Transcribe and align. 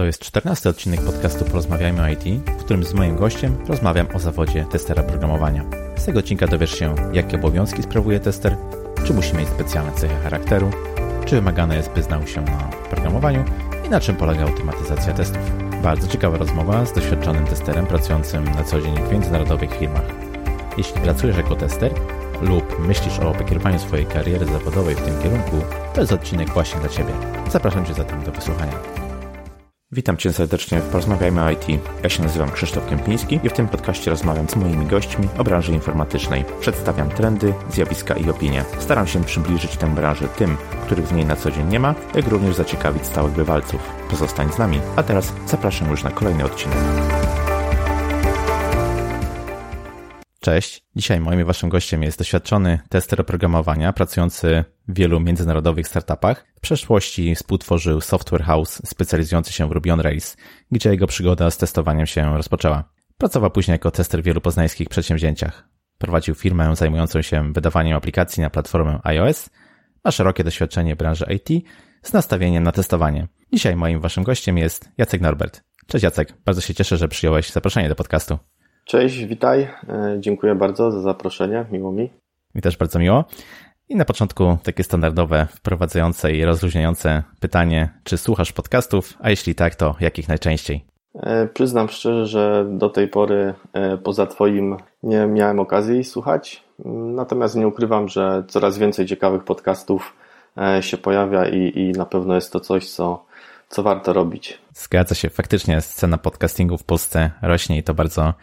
To 0.00 0.04
jest 0.04 0.20
czternasty 0.20 0.68
odcinek 0.68 1.00
podcastu 1.00 1.44
Porozmawiajmy 1.44 2.02
o 2.02 2.08
IT, 2.08 2.44
w 2.46 2.64
którym 2.64 2.84
z 2.84 2.94
moim 2.94 3.16
gościem 3.16 3.56
rozmawiam 3.68 4.06
o 4.14 4.18
zawodzie 4.18 4.66
testera 4.70 5.02
programowania. 5.02 5.64
Z 5.96 6.04
tego 6.04 6.18
odcinka 6.18 6.46
dowiesz 6.46 6.78
się, 6.78 6.94
jakie 7.12 7.36
obowiązki 7.36 7.82
sprawuje 7.82 8.20
tester, 8.20 8.56
czy 9.04 9.14
musi 9.14 9.36
mieć 9.36 9.48
specjalne 9.48 9.92
cechy 9.92 10.14
charakteru, 10.22 10.70
czy 11.26 11.36
wymagane 11.36 11.76
jest, 11.76 11.90
by 11.90 12.02
znał 12.02 12.26
się 12.26 12.40
na 12.40 12.70
programowaniu 12.90 13.44
i 13.86 13.88
na 13.88 14.00
czym 14.00 14.16
polega 14.16 14.42
automatyzacja 14.42 15.12
testów. 15.12 15.42
Bardzo 15.82 16.08
ciekawa 16.08 16.38
rozmowa 16.38 16.86
z 16.86 16.92
doświadczonym 16.92 17.46
testerem 17.46 17.86
pracującym 17.86 18.44
na 18.44 18.64
co 18.64 18.80
dzień 18.80 18.94
w 18.96 19.12
międzynarodowych 19.12 19.78
firmach. 19.78 20.06
Jeśli 20.78 21.00
pracujesz 21.00 21.36
jako 21.36 21.56
tester 21.56 21.92
lub 22.42 22.78
myślisz 22.88 23.18
o 23.18 23.32
pokierowaniu 23.32 23.78
swojej 23.78 24.06
kariery 24.06 24.46
zawodowej 24.46 24.94
w 24.94 25.00
tym 25.00 25.22
kierunku, 25.22 25.56
to 25.94 26.00
jest 26.00 26.12
odcinek 26.12 26.50
właśnie 26.50 26.80
dla 26.80 26.88
Ciebie. 26.88 27.12
Zapraszam 27.50 27.86
Cię 27.86 27.94
zatem 27.94 28.24
do 28.24 28.32
wysłuchania. 28.32 28.99
Witam 29.92 30.16
Cię 30.16 30.32
serdecznie 30.32 30.80
w 30.80 30.88
Porozmawiajmy 30.88 31.42
o 31.42 31.50
IT. 31.50 31.66
Ja 32.02 32.08
się 32.08 32.22
nazywam 32.22 32.50
Krzysztof 32.50 32.88
Kępiński 32.88 33.40
i 33.42 33.48
w 33.48 33.52
tym 33.52 33.68
podcaście 33.68 34.10
rozmawiam 34.10 34.48
z 34.48 34.56
moimi 34.56 34.86
gośćmi 34.86 35.28
o 35.38 35.44
branży 35.44 35.72
informatycznej. 35.72 36.44
Przedstawiam 36.60 37.10
trendy, 37.10 37.54
zjawiska 37.70 38.14
i 38.14 38.30
opinie. 38.30 38.64
Staram 38.78 39.06
się 39.06 39.24
przybliżyć 39.24 39.76
tę 39.76 39.94
branżę 39.94 40.28
tym, 40.28 40.56
których 40.84 41.08
w 41.08 41.12
niej 41.12 41.26
na 41.26 41.36
co 41.36 41.50
dzień 41.50 41.68
nie 41.68 41.80
ma, 41.80 41.94
jak 42.14 42.28
również 42.28 42.56
zaciekawić 42.56 43.06
stałych 43.06 43.32
bywalców. 43.32 43.80
Pozostań 44.10 44.52
z 44.52 44.58
nami, 44.58 44.80
a 44.96 45.02
teraz 45.02 45.32
zapraszam 45.46 45.90
już 45.90 46.04
na 46.04 46.10
kolejny 46.10 46.44
odcinek. 46.44 46.78
Cześć. 50.40 50.84
Dzisiaj 50.96 51.20
moim 51.20 51.44
waszym 51.44 51.68
gościem 51.68 52.02
jest 52.02 52.18
doświadczony 52.18 52.78
tester 52.88 53.20
oprogramowania 53.20 53.92
pracujący 53.92 54.64
w 54.88 54.94
wielu 54.94 55.20
międzynarodowych 55.20 55.88
startupach. 55.88 56.46
W 56.56 56.60
przeszłości 56.60 57.34
współtworzył 57.34 58.00
software 58.00 58.42
house 58.42 58.82
specjalizujący 58.84 59.52
się 59.52 59.68
w 59.68 59.72
Ruby 59.72 59.92
on 59.92 60.00
Rails, 60.00 60.36
gdzie 60.70 60.90
jego 60.90 61.06
przygoda 61.06 61.50
z 61.50 61.56
testowaniem 61.56 62.06
się 62.06 62.36
rozpoczęła. 62.36 62.84
Pracował 63.18 63.50
później 63.50 63.72
jako 63.72 63.90
tester 63.90 64.22
w 64.22 64.24
wielu 64.24 64.40
poznańskich 64.40 64.88
przedsięwzięciach. 64.88 65.68
Prowadził 65.98 66.34
firmę 66.34 66.76
zajmującą 66.76 67.22
się 67.22 67.52
wydawaniem 67.52 67.96
aplikacji 67.96 68.42
na 68.42 68.50
platformę 68.50 69.00
iOS. 69.02 69.50
Ma 70.04 70.10
szerokie 70.10 70.44
doświadczenie 70.44 70.94
w 70.94 70.98
branży 70.98 71.26
IT 71.30 71.66
z 72.02 72.12
nastawieniem 72.12 72.64
na 72.64 72.72
testowanie. 72.72 73.28
Dzisiaj 73.52 73.76
moim 73.76 74.00
waszym 74.00 74.24
gościem 74.24 74.58
jest 74.58 74.88
Jacek 74.98 75.20
Norbert. 75.20 75.64
Cześć 75.86 76.02
Jacek, 76.02 76.34
bardzo 76.44 76.60
się 76.60 76.74
cieszę, 76.74 76.96
że 76.96 77.08
przyjąłeś 77.08 77.50
zaproszenie 77.50 77.88
do 77.88 77.94
podcastu. 77.94 78.38
Cześć, 78.84 79.24
witaj. 79.24 79.60
E, 79.88 80.16
dziękuję 80.18 80.54
bardzo 80.54 80.90
za 80.90 81.00
zaproszenie, 81.00 81.64
miło 81.72 81.92
mi. 81.92 82.10
Mi 82.54 82.62
też 82.62 82.76
bardzo 82.76 82.98
miło. 82.98 83.24
I 83.88 83.96
na 83.96 84.04
początku 84.04 84.56
takie 84.62 84.84
standardowe, 84.84 85.46
wprowadzające 85.50 86.32
i 86.32 86.44
rozluźniające 86.44 87.22
pytanie, 87.40 87.88
czy 88.04 88.18
słuchasz 88.18 88.52
podcastów, 88.52 89.14
a 89.20 89.30
jeśli 89.30 89.54
tak, 89.54 89.74
to 89.74 89.94
jakich 90.00 90.28
najczęściej? 90.28 90.84
E, 91.14 91.46
przyznam 91.46 91.88
szczerze, 91.88 92.26
że 92.26 92.66
do 92.70 92.90
tej 92.90 93.08
pory 93.08 93.54
e, 93.72 93.98
poza 93.98 94.26
Twoim 94.26 94.76
nie 95.02 95.26
miałem 95.26 95.60
okazji 95.60 96.04
słuchać, 96.04 96.64
natomiast 97.14 97.56
nie 97.56 97.68
ukrywam, 97.68 98.08
że 98.08 98.44
coraz 98.48 98.78
więcej 98.78 99.06
ciekawych 99.06 99.44
podcastów 99.44 100.16
się 100.80 100.96
pojawia 100.96 101.48
i, 101.48 101.78
i 101.78 101.92
na 101.92 102.06
pewno 102.06 102.34
jest 102.34 102.52
to 102.52 102.60
coś, 102.60 102.90
co, 102.90 103.24
co 103.70 103.82
warto 103.82 104.12
robić. 104.12 104.58
Zgadza 104.74 105.14
się, 105.14 105.30
faktycznie 105.30 105.80
scena 105.80 106.18
podcastingu 106.18 106.78
w 106.78 106.84
Polsce 106.84 107.30
rośnie 107.42 107.78
i 107.78 107.82
to 107.82 107.94
bardzo, 107.94 108.34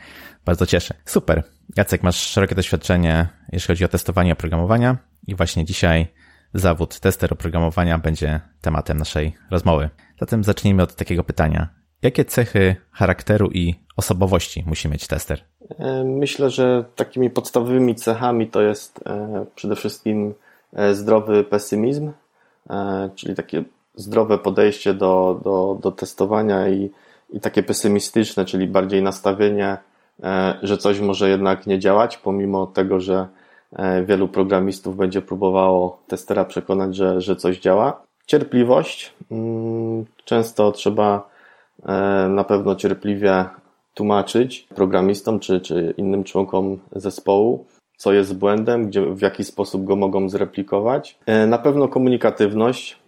bardzo 0.45 0.66
cieszy. 0.66 0.94
Super. 1.06 1.44
Jacek, 1.78 2.03
masz 2.03 2.16
szerokie 2.16 2.56
doświadczenie, 2.56 3.28
jeśli 3.52 3.67
chodzi 3.67 3.86
o 3.86 3.88
testowanie 3.88 4.34
oprogramowania 4.34 4.97
i 5.28 5.36
właśnie 5.36 5.66
dzisiaj 5.66 6.08
zawód 6.53 7.00
tester 7.00 7.34
oprogramowania 7.34 7.97
będzie 7.97 8.42
tematem 8.61 8.97
naszej 8.97 9.36
rozmowy. 9.52 9.89
Zatem 10.19 10.44
zacznijmy 10.44 10.84
od 10.84 10.95
takiego 10.95 11.23
pytania. 11.23 11.69
Jakie 12.02 12.25
cechy 12.25 12.75
charakteru 12.91 13.50
i 13.53 13.75
osobowości 13.97 14.64
musi 14.67 14.89
mieć 14.89 15.08
tester? 15.08 15.44
E, 15.80 16.03
myślę, 16.03 16.50
że 16.50 16.86
takimi 16.95 17.30
podstawowymi 17.30 17.95
cechami 17.95 18.47
to 18.47 18.62
jest 18.62 19.00
e, 19.06 19.45
przede 19.56 19.75
wszystkim 19.75 20.34
e, 20.73 20.94
zdrowy 20.94 21.44
pesymizm, 21.44 22.12
czyli 23.16 23.35
takie 23.35 23.63
zdrowe 23.97 24.38
podejście 24.38 24.94
do, 24.94 25.40
do, 25.44 25.78
do 25.81 25.91
testowania 25.91 26.69
i, 26.69 26.91
i 27.30 27.40
takie 27.40 27.63
pesymistyczne, 27.63 28.46
czyli 28.46 28.68
bardziej 28.68 29.02
nastawienie 29.02 29.78
E, 30.24 30.58
że 30.63 30.78
coś 30.78 31.00
może 31.00 31.30
jednak 31.30 31.68
nie 31.68 31.80
działać, 31.80 32.18
pomimo 32.18 32.68
tego, 32.68 33.00
że 33.00 33.28
e, 33.74 34.06
wielu 34.06 34.28
programistów 34.28 34.97
będzie 34.97 35.22
próbowało 35.22 36.02
testera 36.08 36.46
przekonać, 36.46 36.96
że, 36.96 37.22
że 37.22 37.35
coś 37.35 37.59
działa. 37.59 38.02
Cierpliwość. 38.25 39.13
Mm, 39.31 40.06
często 40.25 40.72
trzeba 40.72 41.29
e, 41.85 41.94
na 42.29 42.44
pewno 42.44 42.75
cierpliwie 42.75 43.46
tłumaczyć 43.94 44.68
programistom 44.75 45.40
czy, 45.40 45.62
czy 45.62 45.94
innym 45.97 46.24
członkom 46.24 46.79
zespołu, 46.91 47.66
co 47.97 48.14
jest 48.14 48.38
błędem, 48.38 48.88
gdzie, 48.88 49.02
w 49.02 49.22
jaki 49.22 49.44
sposób 49.44 49.84
go 49.84 49.96
mogą 49.96 50.29
zreplikować. 50.29 51.19
Na 51.47 51.58
pewno 51.58 51.88
komunikatywność. 51.88 53.00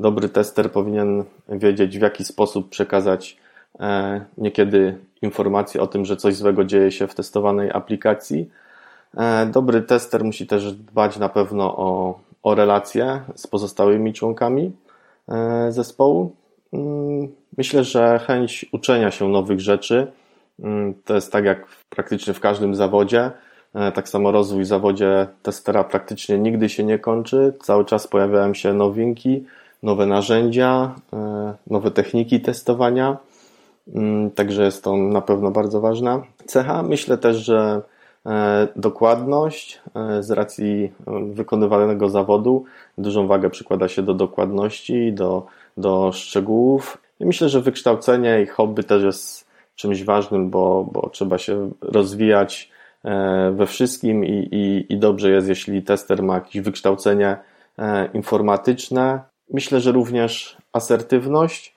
Dobry 0.00 0.28
tester 0.28 0.72
powinien 0.72 1.24
wiedzieć, 1.48 1.98
w 1.98 2.02
jaki 2.02 2.24
sposób 2.24 2.68
przekazać 2.68 3.36
E, 3.80 4.20
niekiedy 4.38 4.98
informacje 5.22 5.82
o 5.82 5.86
tym, 5.86 6.04
że 6.04 6.16
coś 6.16 6.34
złego 6.34 6.64
dzieje 6.64 6.90
się 6.90 7.06
w 7.06 7.14
testowanej 7.14 7.70
aplikacji. 7.70 8.50
E, 9.16 9.46
dobry 9.46 9.82
tester 9.82 10.24
musi 10.24 10.46
też 10.46 10.72
dbać 10.72 11.18
na 11.18 11.28
pewno 11.28 11.76
o, 11.76 12.20
o 12.42 12.54
relacje 12.54 13.20
z 13.34 13.46
pozostałymi 13.46 14.12
członkami 14.12 14.72
e, 15.28 15.72
zespołu. 15.72 16.32
Mm, 16.72 17.28
myślę, 17.58 17.84
że 17.84 18.18
chęć 18.18 18.66
uczenia 18.72 19.10
się 19.10 19.28
nowych 19.28 19.60
rzeczy 19.60 20.12
mm, 20.60 20.94
to 21.04 21.14
jest 21.14 21.32
tak 21.32 21.44
jak 21.44 21.66
praktycznie 21.90 22.34
w 22.34 22.40
każdym 22.40 22.74
zawodzie. 22.74 23.30
Tak 23.94 24.08
samo 24.08 24.32
rozwój 24.32 24.62
w 24.62 24.66
zawodzie 24.66 25.26
testera 25.42 25.84
praktycznie 25.84 26.38
nigdy 26.38 26.68
się 26.68 26.84
nie 26.84 26.98
kończy. 26.98 27.54
Cały 27.62 27.84
czas 27.84 28.06
pojawiają 28.06 28.54
się 28.54 28.74
nowinki, 28.74 29.44
nowe 29.82 30.06
narzędzia, 30.06 30.94
nowe 31.66 31.90
techniki 31.90 32.40
testowania. 32.40 33.16
Mm, 33.94 34.30
także 34.30 34.64
jest 34.64 34.84
to 34.84 34.96
na 34.96 35.20
pewno 35.20 35.50
bardzo 35.50 35.80
ważna 35.80 36.22
cecha. 36.46 36.82
Myślę 36.82 37.18
też, 37.18 37.36
że 37.36 37.82
e, 38.26 38.68
dokładność 38.76 39.80
e, 39.94 40.22
z 40.22 40.30
racji 40.30 40.92
e, 41.06 41.32
wykonywanego 41.32 42.08
zawodu, 42.08 42.64
dużą 42.98 43.26
wagę 43.26 43.50
przykłada 43.50 43.88
się 43.88 44.02
do 44.02 44.14
dokładności, 44.14 45.12
do, 45.12 45.46
do 45.76 46.12
szczegółów. 46.12 46.98
I 47.20 47.26
myślę, 47.26 47.48
że 47.48 47.60
wykształcenie 47.60 48.42
i 48.42 48.46
hobby 48.46 48.84
też 48.84 49.02
jest 49.02 49.48
czymś 49.74 50.04
ważnym, 50.04 50.50
bo, 50.50 50.88
bo 50.92 51.08
trzeba 51.08 51.38
się 51.38 51.70
rozwijać 51.82 52.70
we 53.52 53.66
wszystkim 53.66 54.24
i, 54.24 54.48
i, 54.52 54.92
i 54.92 54.98
dobrze 54.98 55.30
jest, 55.30 55.48
jeśli 55.48 55.82
tester 55.82 56.22
ma 56.22 56.34
jakieś 56.34 56.62
wykształcenie 56.62 57.36
informatyczne. 58.14 59.20
Myślę, 59.50 59.80
że 59.80 59.92
również 59.92 60.56
asertywność 60.72 61.74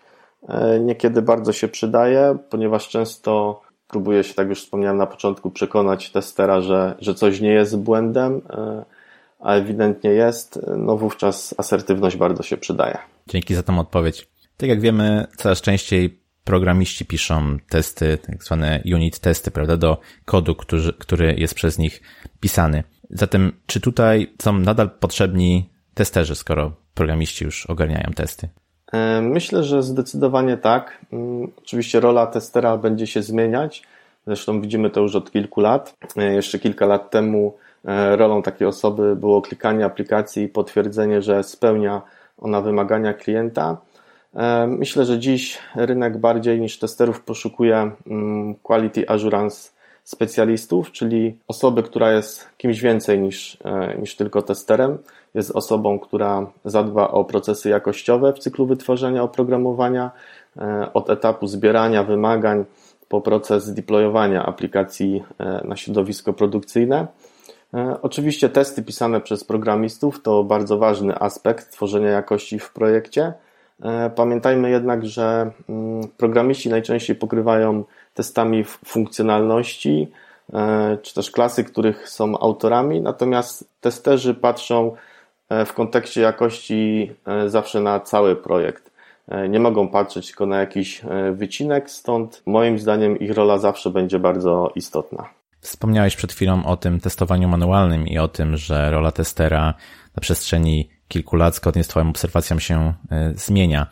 E, 0.48 0.80
niekiedy 0.80 1.22
bardzo 1.22 1.54
się 1.54 1.68
przydaje, 1.68 2.38
ponieważ 2.50 2.90
często 2.90 3.62
próbuje 3.88 4.24
się, 4.24 4.34
tak 4.34 4.50
już 4.50 4.62
wspomniałem 4.62 4.98
na 4.98 5.06
początku, 5.06 5.52
przekonać 5.52 6.10
testera, 6.10 6.62
że, 6.62 6.96
że 7.00 7.16
coś 7.16 7.42
nie 7.42 7.52
jest 7.52 7.78
błędem, 7.78 8.42
e, 8.50 8.86
a 9.40 9.54
ewidentnie 9.54 10.10
jest, 10.10 10.60
no 10.78 10.98
wówczas 10.98 11.56
asertywność 11.58 12.18
bardzo 12.18 12.44
się 12.44 12.58
przydaje. 12.58 12.98
Dzięki 13.28 13.56
za 13.56 13.64
tą 13.64 13.80
odpowiedź. 13.80 14.28
Tak 14.58 14.70
jak 14.70 14.82
wiemy, 14.82 15.28
coraz 15.38 15.62
częściej 15.62 16.20
programiści 16.44 17.06
piszą 17.06 17.58
testy, 17.70 18.18
tak 18.18 18.44
zwane 18.44 18.84
unit 18.94 19.20
testy, 19.20 19.52
prawda, 19.52 19.78
do 19.78 19.98
kodu, 20.26 20.56
który, 20.56 20.94
który 20.94 21.36
jest 21.38 21.54
przez 21.54 21.78
nich 21.78 22.02
pisany. 22.40 22.84
Zatem, 23.10 23.52
czy 23.66 23.82
tutaj 23.82 24.34
są 24.42 24.54
nadal 24.54 24.90
potrzebni 24.90 25.70
testerzy, 25.94 26.36
skoro 26.36 26.72
programiści 26.94 27.46
już 27.46 27.66
ogarniają 27.66 28.12
testy? 28.16 28.50
E, 28.94 29.22
myślę, 29.22 29.64
że 29.64 29.84
zdecydowanie 29.84 30.58
tak. 30.58 30.98
Mm, 31.14 31.52
oczywiście 31.58 32.00
rola 32.00 32.28
testera 32.28 32.78
będzie 32.78 33.08
się 33.08 33.22
zmieniać. 33.22 33.84
Zresztą 34.28 34.62
widzimy 34.62 34.90
to 34.90 35.02
już 35.02 35.16
od 35.16 35.32
kilku 35.32 35.62
lat. 35.62 35.96
E, 36.18 36.34
jeszcze 36.34 36.60
kilka 36.60 36.86
lat 36.86 37.12
temu 37.12 37.58
e, 37.86 38.16
rolą 38.16 38.42
takiej 38.42 38.68
osoby 38.68 39.16
było 39.16 39.42
klikanie 39.42 39.86
aplikacji 39.86 40.44
i 40.44 40.50
potwierdzenie, 40.50 41.22
że 41.22 41.44
spełnia 41.44 42.02
ona 42.38 42.62
wymagania 42.62 43.14
klienta. 43.14 43.78
Myślę, 44.68 45.06
że 45.06 45.20
dziś 45.20 45.60
rynek 45.76 46.18
bardziej 46.18 46.62
niż 46.62 46.80
testerów 46.80 47.22
poszukuje 47.22 47.92
mm, 48.08 48.56
quality 48.56 49.10
assurance 49.10 49.72
specjalistów, 50.04 50.92
czyli 50.92 51.38
osoby, 51.48 51.84
która 51.84 52.12
jest 52.12 52.50
kimś 52.58 52.82
więcej 52.82 53.20
niż, 53.20 53.58
niż 54.00 54.16
tylko 54.16 54.42
testerem 54.42 54.98
jest 55.34 55.52
osobą, 55.52 56.00
która 56.00 56.52
zadba 56.66 57.08
o 57.08 57.26
procesy 57.26 57.70
jakościowe 57.70 58.34
w 58.34 58.40
cyklu 58.40 58.66
wytworzenia 58.66 59.24
oprogramowania, 59.24 60.12
e, 60.58 60.94
od 60.94 61.10
etapu 61.10 61.48
zbierania 61.48 62.04
wymagań 62.04 62.66
po 63.10 63.22
proces 63.22 63.74
deployowania 63.74 64.46
aplikacji 64.46 65.24
e, 65.40 65.68
na 65.68 65.76
środowisko 65.76 66.34
produkcyjne. 66.34 67.08
E, 67.74 67.98
oczywiście 68.02 68.50
testy 68.50 68.84
pisane 68.84 69.22
przez 69.22 69.44
programistów 69.44 70.22
to 70.22 70.44
bardzo 70.44 70.78
ważny 70.78 71.20
aspekt 71.20 71.72
tworzenia 71.72 72.10
jakości 72.10 72.60
w 72.60 72.74
projekcie, 72.74 73.34
Pamiętajmy 74.16 74.70
jednak, 74.70 75.06
że 75.06 75.52
mm, 75.70 76.08
programiści 76.18 76.70
najczęściej 76.70 77.16
pokrywają 77.16 77.84
testami 78.14 78.64
funkcjonalności, 78.64 80.12
czy 81.02 81.14
też 81.14 81.32
klasy, 81.32 81.64
których 81.64 82.10
są 82.10 82.40
autorami, 82.40 83.02
natomiast 83.02 83.70
testerzy 83.82 84.34
patrzą 84.34 84.96
w 85.66 85.74
kontekście 85.74 86.22
jakości 86.22 87.12
zawsze 87.48 87.82
na 87.82 88.00
cały 88.00 88.36
projekt. 88.36 88.94
E, 89.28 89.50
nie 89.50 89.60
mogą 89.60 89.88
patrzeć 89.88 90.28
tylko 90.28 90.46
na 90.46 90.60
jakiś 90.60 91.02
e, 91.06 91.32
wycinek, 91.32 91.90
stąd 91.90 92.42
moim 92.46 92.80
zdaniem 92.80 93.20
ich 93.20 93.32
rola 93.32 93.58
zawsze 93.58 93.90
będzie 93.90 94.20
bardzo 94.20 94.72
istotna. 94.76 95.30
Wspomniałeś 95.62 96.16
przed 96.16 96.34
chwilą 96.34 96.66
o 96.66 96.78
tym 96.78 97.00
testowaniu 97.00 97.48
manualnym 97.48 98.08
i 98.08 98.18
o 98.18 98.28
tym, 98.28 98.58
że 98.58 98.92
rola 98.92 99.12
testera 99.12 99.74
na 100.16 100.22
przestrzeni 100.22 100.90
kilku 101.08 101.36
lat 101.36 101.56
zgodnie 101.56 101.84
z 101.84 101.88
Twoją 101.88 102.10
obserwacją 102.10 102.60
się 102.60 102.94
e, 103.12 103.34
zmienia. 103.36 103.88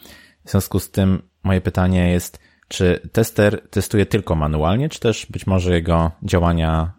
W 0.45 0.51
związku 0.51 0.79
z 0.79 0.91
tym 0.91 1.21
moje 1.43 1.61
pytanie 1.61 2.11
jest, 2.11 2.39
czy 2.71 3.09
tester 3.11 3.61
testuje 3.69 4.05
tylko 4.05 4.35
manualnie, 4.35 4.89
czy 4.89 4.99
też 4.99 5.25
być 5.25 5.47
może 5.47 5.73
jego 5.73 6.11
działania 6.23 6.91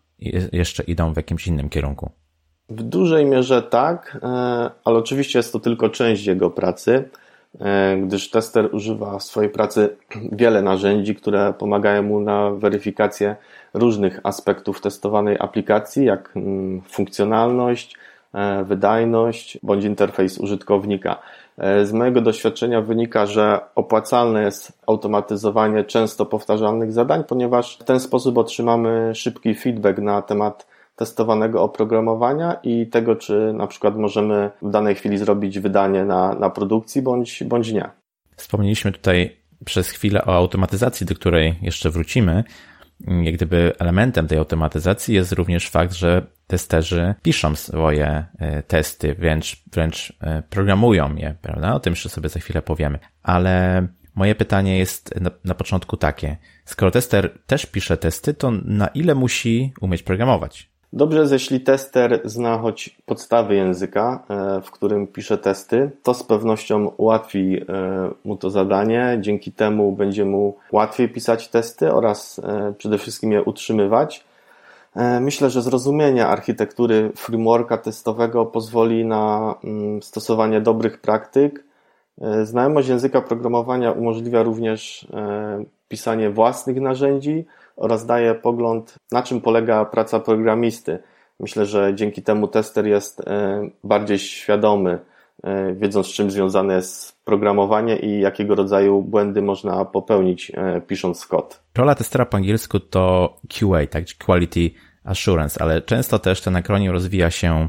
jeszcze 0.53 0.83
idą 0.83 1.13
w 1.13 1.17
jakimś 1.17 1.47
innym 1.47 1.69
kierunku? 1.69 2.11
W 2.69 2.83
dużej 2.83 3.25
mierze 3.25 3.63
tak, 3.63 4.19
ale 4.85 4.99
oczywiście 4.99 5.39
jest 5.39 5.53
to 5.53 5.61
tylko 5.61 5.89
część 5.89 6.27
jego 6.27 6.51
pracy. 6.51 7.09
E, 7.61 7.97
gdyż 7.97 8.31
tester 8.31 8.75
używa 8.75 9.19
w 9.19 9.23
swojej 9.23 9.51
pracy 9.51 9.97
wiele 10.41 10.63
narzędzi, 10.63 11.15
które 11.15 11.55
pomagają 11.59 12.03
mu 12.03 12.21
na 12.21 12.51
weryfikację 12.51 13.37
różnych 13.75 14.21
aspektów 14.23 14.81
testowanej 14.81 15.37
aplikacji, 15.41 16.05
jak 16.05 16.31
mm, 16.37 16.83
funkcjonalność, 16.83 17.95
e, 17.95 17.99
wydajność 18.65 19.59
bądź 19.63 19.85
interfejs 19.85 20.39
użytkownika. 20.39 21.23
E, 21.59 21.87
z 21.87 21.93
mojego 21.93 22.21
doświadczenia 22.21 22.81
wynika, 22.81 23.27
że 23.27 23.61
opłacalne 23.75 24.43
jest 24.43 24.79
automatyzowanie 24.87 25.85
często 25.85 26.27
powtarzalnych 26.27 26.93
zadań, 26.93 27.25
ponieważ 27.25 27.79
w 27.79 27.85
ten 27.85 28.01
sposób 28.01 28.39
otrzymamy 28.39 29.15
szybki 29.15 29.55
feedback 29.55 29.99
na 29.99 30.23
temat 30.23 30.67
testowanego 30.97 31.63
oprogramowania 31.63 32.57
i 32.63 32.87
tego, 32.87 33.17
czy 33.17 33.53
na 33.53 33.67
przykład 33.67 33.97
możemy 33.97 34.51
w 34.63 34.71
danej 34.71 34.95
chwili 34.95 35.19
zrobić 35.19 35.59
wydanie 35.59 36.05
na, 36.05 36.35
na 36.35 36.51
produkcji 36.51 37.03
bądź, 37.03 37.45
bądź 37.45 37.73
nie. 37.73 37.91
Wspomnieliśmy 38.37 38.93
tutaj 38.93 39.37
przez 39.65 39.91
chwilę 39.91 40.25
o 40.25 40.35
automatyzacji, 40.35 41.07
do 41.07 41.15
której 41.15 41.55
jeszcze 41.63 41.91
wrócimy. 41.91 42.45
Jak 43.23 43.35
gdyby 43.35 43.73
elementem 43.79 44.29
tej 44.29 44.39
automatyzacji 44.39 45.15
jest 45.15 45.33
również 45.33 45.71
fakt, 45.71 45.93
że 45.93 46.27
testerzy 46.53 47.15
piszą 47.23 47.55
swoje 47.55 48.25
e, 48.39 48.63
testy, 48.63 49.15
wręcz, 49.15 49.63
wręcz 49.73 50.13
e, 50.21 50.43
programują 50.51 51.15
je, 51.15 51.35
prawda? 51.43 51.75
O 51.75 51.81
tym 51.81 51.93
jeszcze 51.93 52.09
sobie 52.09 52.29
za 52.29 52.41
chwilę 52.41 52.63
powiemy. 52.63 52.99
Ale 53.23 53.87
moje 54.15 54.35
pytanie 54.35 54.79
jest 54.79 55.21
na, 55.21 55.31
na 55.45 55.55
początku 55.55 55.97
takie. 55.97 56.37
Skoro 56.65 56.91
tester 56.91 57.39
też 57.47 57.67
pisze 57.67 57.97
testy, 57.97 58.35
to 58.35 58.51
na 58.65 58.87
ile 58.87 59.15
musi 59.15 59.73
umieć 59.81 60.03
programować? 60.03 60.71
Dobrze 60.93 61.21
jest, 61.21 61.33
jeśli 61.33 61.61
tester 61.61 62.21
zna 62.25 62.59
choć 62.59 62.97
podstawy 63.07 63.55
języka, 63.55 64.25
e, 64.31 64.61
w 64.63 64.71
którym 64.71 65.07
pisze 65.07 65.39
testy. 65.39 65.91
To 66.03 66.15
z 66.15 66.23
pewnością 66.23 66.87
ułatwi 66.87 67.61
mu 68.25 68.37
to 68.37 68.51
zadanie. 68.51 69.19
Dzięki 69.21 69.53
temu 69.53 69.93
będzie 69.93 70.25
mu 70.25 70.57
łatwiej 70.73 71.09
pisać 71.09 71.49
testy 71.49 71.93
oraz 71.93 72.41
przede 72.79 72.99
wszystkim 72.99 73.33
je 73.33 73.43
utrzymywać. 73.43 74.25
Myślę, 75.21 75.51
że 75.51 75.63
zrozumienie 75.63 76.27
architektury 76.27 77.13
frameworka 77.17 77.79
testowego 77.79 78.47
pozwoli 78.47 79.05
na 79.05 79.55
mm, 79.65 80.03
stosowanie 80.03 80.61
dobrych 80.61 81.01
praktyk. 81.01 81.65
Znajomość 82.43 82.89
języka 82.89 83.21
programowania 83.21 83.93
umożliwia 83.93 84.43
również 84.43 85.07
pisanie 85.89 86.31
własnych 86.31 86.81
narzędzi, 86.81 87.47
oraz 87.77 88.07
daje 88.07 88.35
pogląd, 88.35 88.95
na 89.13 89.23
czym 89.23 89.41
polega 89.41 89.85
praca 89.85 90.21
programisty. 90.21 90.99
Myślę, 91.41 91.67
że 91.67 91.95
dzięki 91.95 92.23
temu 92.23 92.49
tester 92.49 92.87
jest 92.87 93.21
e, 93.21 93.63
bardziej 93.85 94.19
świadomy, 94.19 94.91
e, 94.91 94.99
wiedząc 95.75 96.07
z 96.07 96.11
czym 96.11 96.31
związane 96.31 96.75
jest 96.75 97.25
programowanie 97.25 97.97
i 97.97 98.21
jakiego 98.21 98.55
rodzaju 98.55 99.03
błędy 99.03 99.43
można 99.43 99.85
popełnić 99.85 100.53
e, 100.55 100.81
pisząc 100.81 101.27
kod. 101.27 101.63
Rola 101.75 101.95
testera 101.95 102.27
po 102.27 102.37
angielsku 102.37 102.81
to 102.81 103.37
QA, 103.49 103.87
tak, 103.91 104.05
Quality 104.25 104.71
Assurance, 105.05 105.63
ale 105.63 105.83
często 105.83 106.19
też 106.19 106.41
ten 106.41 106.57
akronim 106.57 106.93
rozwija 106.93 107.31
się 107.31 107.69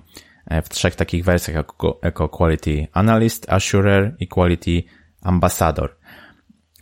w 0.64 0.70
trzech 0.70 0.96
takich 0.96 1.24
wersjach 1.24 1.56
jako, 1.56 2.00
jako 2.04 2.30
Quality 2.30 2.88
Analyst, 2.94 3.50
Assurer 3.50 4.16
i 4.19 4.28
Quality 4.28 4.84
Ambassador. 5.22 5.96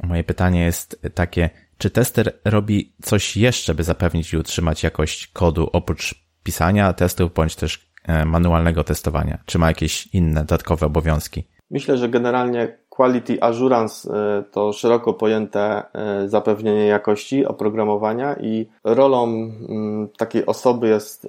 Moje 0.04 0.24
pytanie 0.24 0.64
jest 0.64 1.02
takie, 1.16 1.50
czy 1.78 1.90
tester 1.90 2.40
robi 2.46 2.94
coś 3.02 3.38
jeszcze, 3.38 3.76
by 3.76 3.84
zapewnić 3.84 4.34
i 4.34 4.38
utrzymać 4.38 4.84
jakość 4.84 5.28
kodu 5.28 5.70
oprócz 5.74 6.16
pisania 6.44 6.94
testów 6.94 7.34
bądź 7.34 7.56
też 7.56 7.76
e, 7.76 7.91
manualnego 8.26 8.84
testowania? 8.84 9.38
Czy 9.46 9.60
ma 9.60 9.68
jakieś 9.68 10.08
inne 10.08 10.40
dodatkowe 10.40 10.86
obowiązki? 10.86 11.44
Myślę, 11.72 11.98
że 11.98 12.10
generalnie 12.10 12.78
Quality 12.90 13.44
Assurance 13.44 14.14
e, 14.14 14.44
to 14.52 14.74
szeroko 14.74 15.14
pojęte 15.14 15.84
e, 15.94 16.30
zapewnienie 16.30 16.86
jakości 16.86 17.46
oprogramowania 17.46 18.36
i 18.36 18.68
rolą 18.84 19.24
mm, 19.24 20.08
takiej 20.18 20.46
osoby 20.46 20.88
jest 20.88 21.28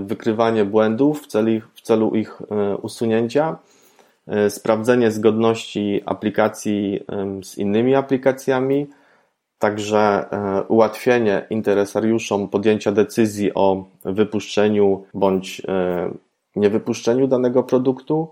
wykrywanie 0.00 0.64
błędów 0.64 1.22
w 1.22 1.26
celu, 1.26 1.60
w 1.74 1.80
celu 1.80 2.14
ich 2.14 2.42
usunięcia, 2.82 3.56
sprawdzenie 4.48 5.10
zgodności 5.10 6.00
aplikacji 6.06 7.00
z 7.42 7.58
innymi 7.58 7.94
aplikacjami, 7.94 8.86
Także 9.62 10.26
e, 10.30 10.62
ułatwienie 10.62 11.46
interesariuszom 11.50 12.48
podjęcia 12.48 12.92
decyzji 12.92 13.54
o 13.54 13.84
wypuszczeniu 14.04 15.04
bądź 15.14 15.62
e, 15.68 16.10
niewypuszczeniu 16.56 17.28
danego 17.28 17.62
produktu, 17.62 18.28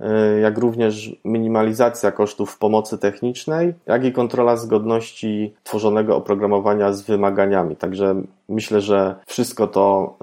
e, 0.00 0.40
jak 0.40 0.58
również 0.58 1.16
minimalizacja 1.24 2.12
kosztów 2.12 2.58
pomocy 2.58 2.98
technicznej, 2.98 3.74
jak 3.86 4.04
i 4.04 4.12
kontrola 4.12 4.56
zgodności 4.56 5.54
tworzonego 5.62 6.16
oprogramowania 6.16 6.92
z 6.92 7.02
wymaganiami. 7.02 7.76
Także 7.76 8.22
myślę, 8.48 8.80
że 8.80 9.14
wszystko 9.26 9.66
to, 9.66 10.16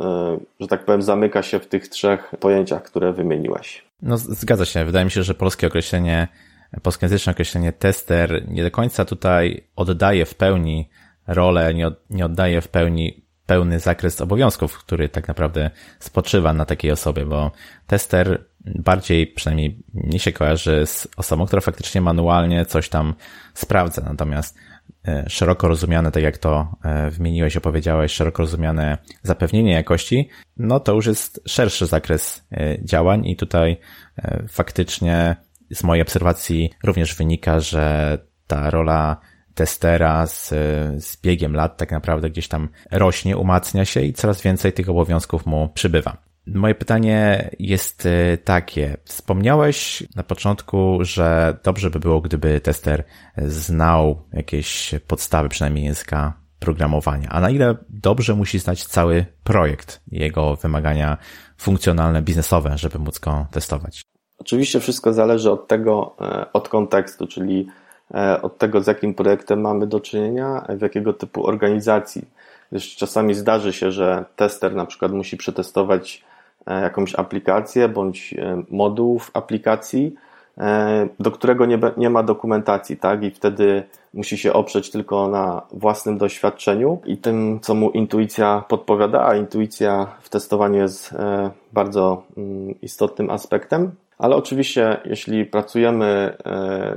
że 0.59 0.67
tak 0.67 0.85
powiem, 0.85 1.01
zamyka 1.01 1.43
się 1.43 1.59
w 1.59 1.67
tych 1.67 1.87
trzech 1.87 2.33
pojęciach, 2.39 2.83
które 2.83 3.13
wymieniłeś. 3.13 3.85
No, 4.01 4.17
zgadza 4.17 4.65
się. 4.65 4.85
Wydaje 4.85 5.05
mi 5.05 5.11
się, 5.11 5.23
że 5.23 5.33
polskie 5.33 5.67
określenie 5.67 6.27
polskojęzyczne 6.81 7.31
określenie 7.31 7.73
tester 7.73 8.43
nie 8.47 8.63
do 8.63 8.71
końca 8.71 9.05
tutaj 9.05 9.67
oddaje 9.75 10.25
w 10.25 10.35
pełni 10.35 10.89
rolę, 11.27 11.73
nie, 11.73 11.87
od, 11.87 12.09
nie 12.09 12.25
oddaje 12.25 12.61
w 12.61 12.67
pełni 12.67 13.25
pełny 13.45 13.79
zakres 13.79 14.21
obowiązków, 14.21 14.77
który 14.77 15.09
tak 15.09 15.27
naprawdę 15.27 15.71
spoczywa 15.99 16.53
na 16.53 16.65
takiej 16.65 16.91
osobie, 16.91 17.25
bo 17.25 17.51
tester 17.87 18.45
bardziej, 18.65 19.27
przynajmniej 19.27 19.83
mnie 19.93 20.19
się 20.19 20.31
kojarzy 20.31 20.85
z 20.85 21.07
osobą, 21.17 21.45
która 21.45 21.61
faktycznie 21.61 22.01
manualnie 22.01 22.65
coś 22.65 22.89
tam 22.89 23.13
sprawdza, 23.53 24.01
natomiast 24.01 24.57
e, 25.07 25.25
szeroko 25.29 25.67
rozumiane, 25.67 26.11
tak 26.11 26.23
jak 26.23 26.37
to 26.37 26.75
e, 26.83 27.09
wymieniłeś, 27.09 27.57
opowiedziałeś, 27.57 28.11
szeroko 28.11 28.43
rozumiane 28.43 28.97
zapewnienie 29.23 29.71
jakości, 29.71 30.29
no 30.57 30.79
to 30.79 30.93
już 30.93 31.05
jest 31.05 31.41
szerszy 31.47 31.85
zakres 31.85 32.47
e, 32.51 32.85
działań 32.85 33.27
i 33.27 33.35
tutaj 33.35 33.77
faktycznie 34.47 35.35
z 35.71 35.83
mojej 35.83 36.01
obserwacji 36.01 36.69
również 36.83 37.15
wynika, 37.15 37.59
że 37.59 38.17
ta 38.47 38.69
rola 38.69 39.17
testera 39.53 40.27
z, 40.27 40.49
z 41.03 41.21
biegiem 41.21 41.55
lat 41.55 41.77
tak 41.77 41.91
naprawdę 41.91 42.29
gdzieś 42.29 42.47
tam 42.47 42.69
rośnie, 42.91 43.37
umacnia 43.37 43.85
się 43.85 44.01
i 44.01 44.13
coraz 44.13 44.41
więcej 44.41 44.73
tych 44.73 44.89
obowiązków 44.89 45.45
mu 45.45 45.69
przybywa. 45.69 46.17
Moje 46.47 46.75
pytanie 46.75 47.49
jest 47.59 48.05
e, 48.05 48.37
takie. 48.37 48.97
Wspomniałeś 49.05 50.03
na 50.15 50.23
początku, 50.23 50.97
że 51.01 51.57
dobrze 51.63 51.89
by 51.89 51.99
było, 51.99 52.21
gdyby 52.21 52.59
tester 52.59 53.03
znał 53.37 54.27
jakieś 54.33 54.95
podstawy, 55.07 55.49
przynajmniej 55.49 55.85
języka 55.85 56.41
programowania. 56.59 57.29
A 57.29 57.41
na 57.41 57.49
ile 57.49 57.75
dobrze 57.89 58.35
musi 58.35 58.59
znać 58.59 58.85
cały 58.85 59.25
projekt, 59.43 60.01
jego 60.11 60.55
wymagania 60.55 61.17
funkcjonalne, 61.57 62.21
biznesowe, 62.21 62.77
żeby 62.77 62.99
móc 62.99 63.19
go 63.19 63.47
testować? 63.51 64.01
Oczywiście 64.41 64.79
wszystko 64.79 65.13
zależy 65.13 65.51
od 65.51 65.67
tego, 65.67 66.15
e, 66.21 66.45
od 66.53 66.69
kontekstu, 66.69 67.27
czyli 67.27 67.67
e, 68.13 68.41
od 68.41 68.57
tego, 68.57 68.81
z 68.81 68.87
jakim 68.87 69.13
projektem 69.13 69.61
mamy 69.61 69.87
do 69.87 69.99
czynienia, 69.99 70.65
w 70.69 70.81
jakiego 70.81 71.13
typu 71.13 71.47
organizacji. 71.47 72.25
Gdyż 72.71 72.95
czasami 72.95 73.33
zdarzy 73.33 73.73
się, 73.73 73.91
że 73.91 74.25
tester 74.35 74.75
na 74.75 74.85
przykład 74.85 75.11
musi 75.11 75.37
przetestować 75.37 76.23
e, 76.67 76.81
jakąś 76.81 77.15
aplikację 77.15 77.89
bądź 77.89 78.35
moduł 78.69 79.19
w 79.19 79.31
aplikacji, 79.33 80.15
do 81.19 81.31
którego 81.31 81.65
nie, 81.65 81.79
nie 81.97 82.09
ma 82.09 82.23
dokumentacji, 82.23 82.97
tak? 82.97 83.23
I 83.23 83.31
wtedy 83.31 83.83
musi 84.13 84.37
się 84.37 84.53
oprzeć 84.53 84.91
tylko 84.91 85.27
na 85.27 85.61
własnym 85.73 86.17
doświadczeniu 86.17 87.01
i 87.05 87.17
tym, 87.17 87.59
co 87.61 87.75
mu 87.75 87.89
intuicja 87.89 88.63
podpowiada, 88.67 89.25
a 89.25 89.35
intuicja 89.35 90.07
w 90.21 90.29
testowaniu 90.29 90.81
jest 90.81 91.15
bardzo 91.73 92.23
mm, 92.37 92.81
istotnym 92.81 93.29
aspektem 93.29 93.91
ale 94.21 94.35
oczywiście, 94.35 94.97
jeśli 95.05 95.45
pracujemy 95.45 96.37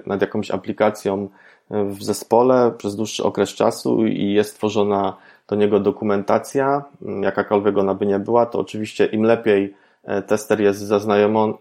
nad 0.07 0.21
jakąś 0.21 0.51
aplikacją 0.51 1.29
w 1.71 2.03
zespole 2.03 2.73
przez 2.79 2.97
dłuższy 2.97 3.25
okres 3.25 3.51
czasu 3.51 4.07
i 4.07 4.33
jest 4.33 4.57
tworzona 4.57 5.17
do 5.49 5.57
niego 5.57 5.81
dokumentacja, 5.81 6.85
jakakolwiek 7.21 7.79
ona 7.79 7.95
by 7.95 8.07
nie 8.07 8.19
była, 8.19 8.47
to 8.47 8.59
oczywiście 8.59 9.07
im 9.07 9.23
lepiej 9.23 9.75
tester 10.27 10.61
jest 10.61 10.81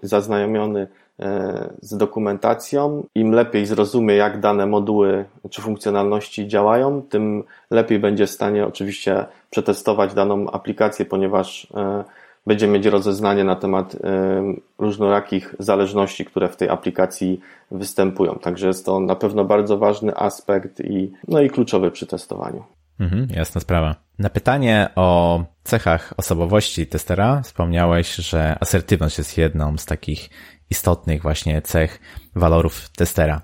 zaznajomiony 0.02 0.88
E, 1.20 1.74
z 1.82 1.98
dokumentacją. 1.98 3.06
Im 3.16 3.32
lepiej 3.32 3.66
zrozumie, 3.66 4.16
jak 4.16 4.40
dane 4.40 4.66
moduły 4.66 5.26
czy 5.50 5.62
funkcjonalności 5.62 6.48
działają, 6.48 7.02
tym 7.02 7.44
lepiej 7.72 8.00
będzie 8.00 8.28
w 8.28 8.32
stanie 8.32 8.66
oczywiście 8.68 9.26
przetestować 9.50 10.14
daną 10.14 10.52
aplikację, 10.52 11.06
ponieważ 11.06 11.68
e, 11.76 12.04
będzie 12.48 12.68
mieć 12.68 12.86
rozeznanie 12.86 13.44
na 13.44 13.56
temat 13.56 13.96
różnorakich 14.78 15.56
zależności, 15.60 16.26
które 16.26 16.50
w 16.50 16.56
tej 16.56 16.70
aplikacji 16.70 17.40
występują. 17.72 18.40
Także 18.42 18.68
jest 18.68 18.86
to 18.86 19.00
na 19.00 19.16
pewno 19.16 19.46
bardzo 19.46 19.78
ważny 19.78 20.18
aspekt 20.18 20.80
i, 20.80 21.12
no 21.28 21.42
i 21.42 21.50
kluczowy 21.50 21.92
przy 21.92 22.08
testowaniu. 22.08 22.64
Mhm, 23.00 23.28
jasna 23.36 23.62
sprawa. 23.62 23.96
Na 24.20 24.30
pytanie 24.30 24.90
o 24.96 25.44
cechach 25.64 26.14
osobowości 26.18 26.88
testera 26.88 27.42
wspomniałeś, 27.42 28.16
że 28.16 28.58
asertywność 28.60 29.18
jest 29.18 29.38
jedną 29.38 29.78
z 29.78 29.86
takich 29.86 30.30
istotnych 30.70 31.22
właśnie 31.22 31.62
cech 31.62 32.00
walorów 32.36 32.90
testera. 32.90 33.42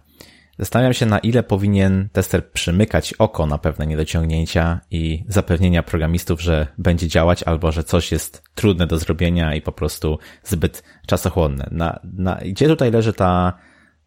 Zastanawiam 0.59 0.93
się, 0.93 1.05
na 1.05 1.19
ile 1.19 1.43
powinien 1.43 2.09
tester 2.11 2.51
przymykać 2.51 3.13
oko 3.13 3.45
na 3.45 3.57
pewne 3.57 3.87
niedociągnięcia 3.87 4.79
i 4.91 5.23
zapewnienia 5.27 5.83
programistów, 5.83 6.41
że 6.41 6.67
będzie 6.77 7.07
działać 7.07 7.43
albo 7.43 7.71
że 7.71 7.83
coś 7.83 8.11
jest 8.11 8.43
trudne 8.55 8.87
do 8.87 8.97
zrobienia 8.97 9.55
i 9.55 9.61
po 9.61 9.71
prostu 9.71 10.19
zbyt 10.43 10.83
czasochłonne. 11.07 11.67
Na, 11.71 11.99
na, 12.03 12.35
gdzie 12.35 12.67
tutaj 12.67 12.91
leży 12.91 13.13
ta 13.13 13.53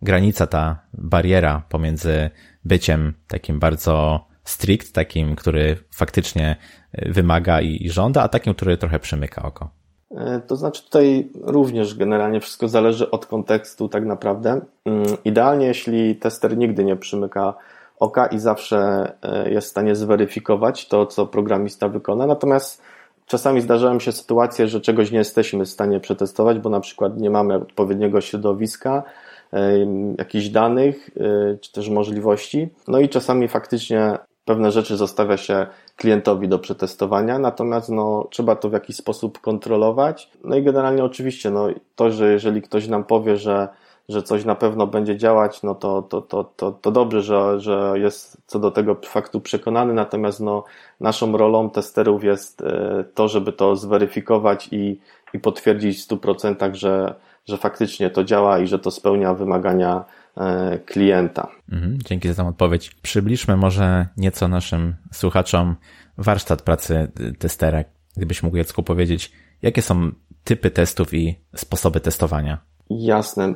granica, 0.03 0.47
ta 0.47 0.87
bariera 0.95 1.63
pomiędzy 1.69 2.31
byciem 2.65 3.15
takim 3.29 3.59
bardzo 3.59 4.27
strict, 4.45 4.93
takim, 4.93 5.37
który 5.37 5.79
faktycznie 5.95 6.57
wymaga 6.93 7.61
i, 7.61 7.87
i 7.87 7.91
żąda, 7.91 8.23
a 8.23 8.29
takim, 8.29 8.55
który 8.55 8.77
trochę 8.77 8.99
przymyka 8.99 9.43
oko? 9.43 9.82
E, 10.17 10.41
to 10.47 10.57
znaczy 10.57 10.85
tutaj 10.85 11.29
również 11.43 11.95
generalnie 11.95 12.41
wszystko 12.41 12.69
zależy 12.69 13.11
od 13.11 13.27
kontekstu 13.27 13.89
tak 13.89 14.05
naprawdę. 14.05 14.61
Mm, 14.85 15.05
idealnie, 15.25 15.67
jeśli 15.67 16.17
tester 16.17 16.59
nigdy 16.59 16.85
nie 16.85 16.97
przymyka 16.97 17.55
oka 17.99 18.27
i 18.27 18.39
zawsze 18.39 19.13
e, 19.23 19.51
jest 19.51 19.67
w 19.67 19.71
stanie 19.71 19.95
zweryfikować 19.95 20.89
to, 20.89 21.07
co 21.07 21.27
programista 21.27 21.89
wykona. 21.89 22.27
Natomiast 22.27 22.83
czasami 23.27 23.61
zdarzają 23.61 24.01
się 24.01 24.13
sytuacje, 24.13 24.69
że 24.69 24.81
czegoś 24.81 25.11
nie 25.11 25.19
jesteśmy 25.19 25.65
w 25.65 25.69
stanie 25.69 26.01
przetestować, 26.01 26.59
bo 26.59 26.71
na 26.71 26.81
przykład 26.81 27.21
nie 27.21 27.31
mamy 27.31 27.55
odpowiedniego 27.55 28.21
środowiska, 28.21 29.03
e, 29.53 29.73
jakichś 30.19 30.49
danych, 30.49 31.11
czy 31.61 31.73
też 31.73 31.89
możliwości. 31.89 32.69
No 32.89 33.01
i 33.01 33.09
czasami 33.09 33.49
faktycznie 33.49 34.19
pewne 34.45 34.73
rzeczy 34.73 34.97
zostawia 34.97 35.37
się 35.37 35.67
klientowi 35.97 36.49
do 36.49 36.59
przetestowania, 36.59 37.39
natomiast 37.39 37.89
no, 37.89 38.29
trzeba 38.31 38.57
to 38.57 38.71
w 38.71 38.73
jakiś 38.73 38.97
sposób 38.97 39.41
kontrolować. 39.41 40.31
No 40.45 40.57
i 40.57 40.63
generalnie 40.63 41.05
oczywiście 41.05 41.51
no, 41.51 41.69
to, 41.97 42.11
że 42.11 42.33
jeżeli 42.33 42.63
ktoś 42.63 42.89
nam 42.89 43.05
powie, 43.05 43.37
że, 43.37 43.69
że 44.09 44.23
coś 44.23 44.45
na 44.45 44.55
pewno 44.55 44.87
będzie 44.87 45.17
działać, 45.17 45.63
no 45.63 45.75
to, 45.75 46.03
to, 46.03 46.23
to, 46.23 46.45
to, 46.45 46.73
to 46.73 46.91
dobrze, 46.91 47.23
że, 47.23 47.61
że 47.61 47.95
jest 47.95 48.37
co 48.47 48.59
do 48.59 48.71
tego 48.71 48.97
faktu 49.05 49.41
przekonany, 49.41 49.95
natomiast 49.95 50.41
no, 50.41 50.65
naszą 51.01 51.37
rolą 51.37 51.71
testerów 51.71 52.25
jest 52.25 52.61
e, 52.61 53.05
to, 53.15 53.29
żeby 53.29 53.53
to 53.53 53.77
zweryfikować 53.77 54.69
i, 54.73 55.01
i 55.35 55.39
potwierdzić 55.39 56.05
w 56.05 56.09
100%, 56.09 56.75
że, 56.75 57.15
że 57.47 57.59
faktycznie 57.59 58.11
to 58.11 58.25
działa 58.25 58.59
i 58.59 58.67
że 58.67 58.79
to 58.79 58.91
spełnia 58.91 59.35
wymagania 59.35 60.05
klienta. 60.87 61.49
Mhm, 61.73 61.99
dzięki 62.05 62.29
za 62.29 62.35
tę 62.35 62.49
odpowiedź. 62.49 62.91
Przybliżmy 63.03 63.57
może 63.57 64.07
nieco 64.17 64.49
naszym 64.49 64.95
słuchaczom 65.13 65.77
warsztat 66.19 66.63
pracy 66.63 67.13
testera. 67.39 67.85
Gdybyś 68.17 68.43
mógł 68.43 68.57
Jacku 68.57 68.83
powiedzieć, 68.83 69.33
jakie 69.63 69.83
są 69.83 70.11
typy 70.45 70.71
testów 70.71 71.15
i 71.15 71.39
sposoby 71.55 72.01
testowania? 72.01 72.59
Jasne. 72.91 73.55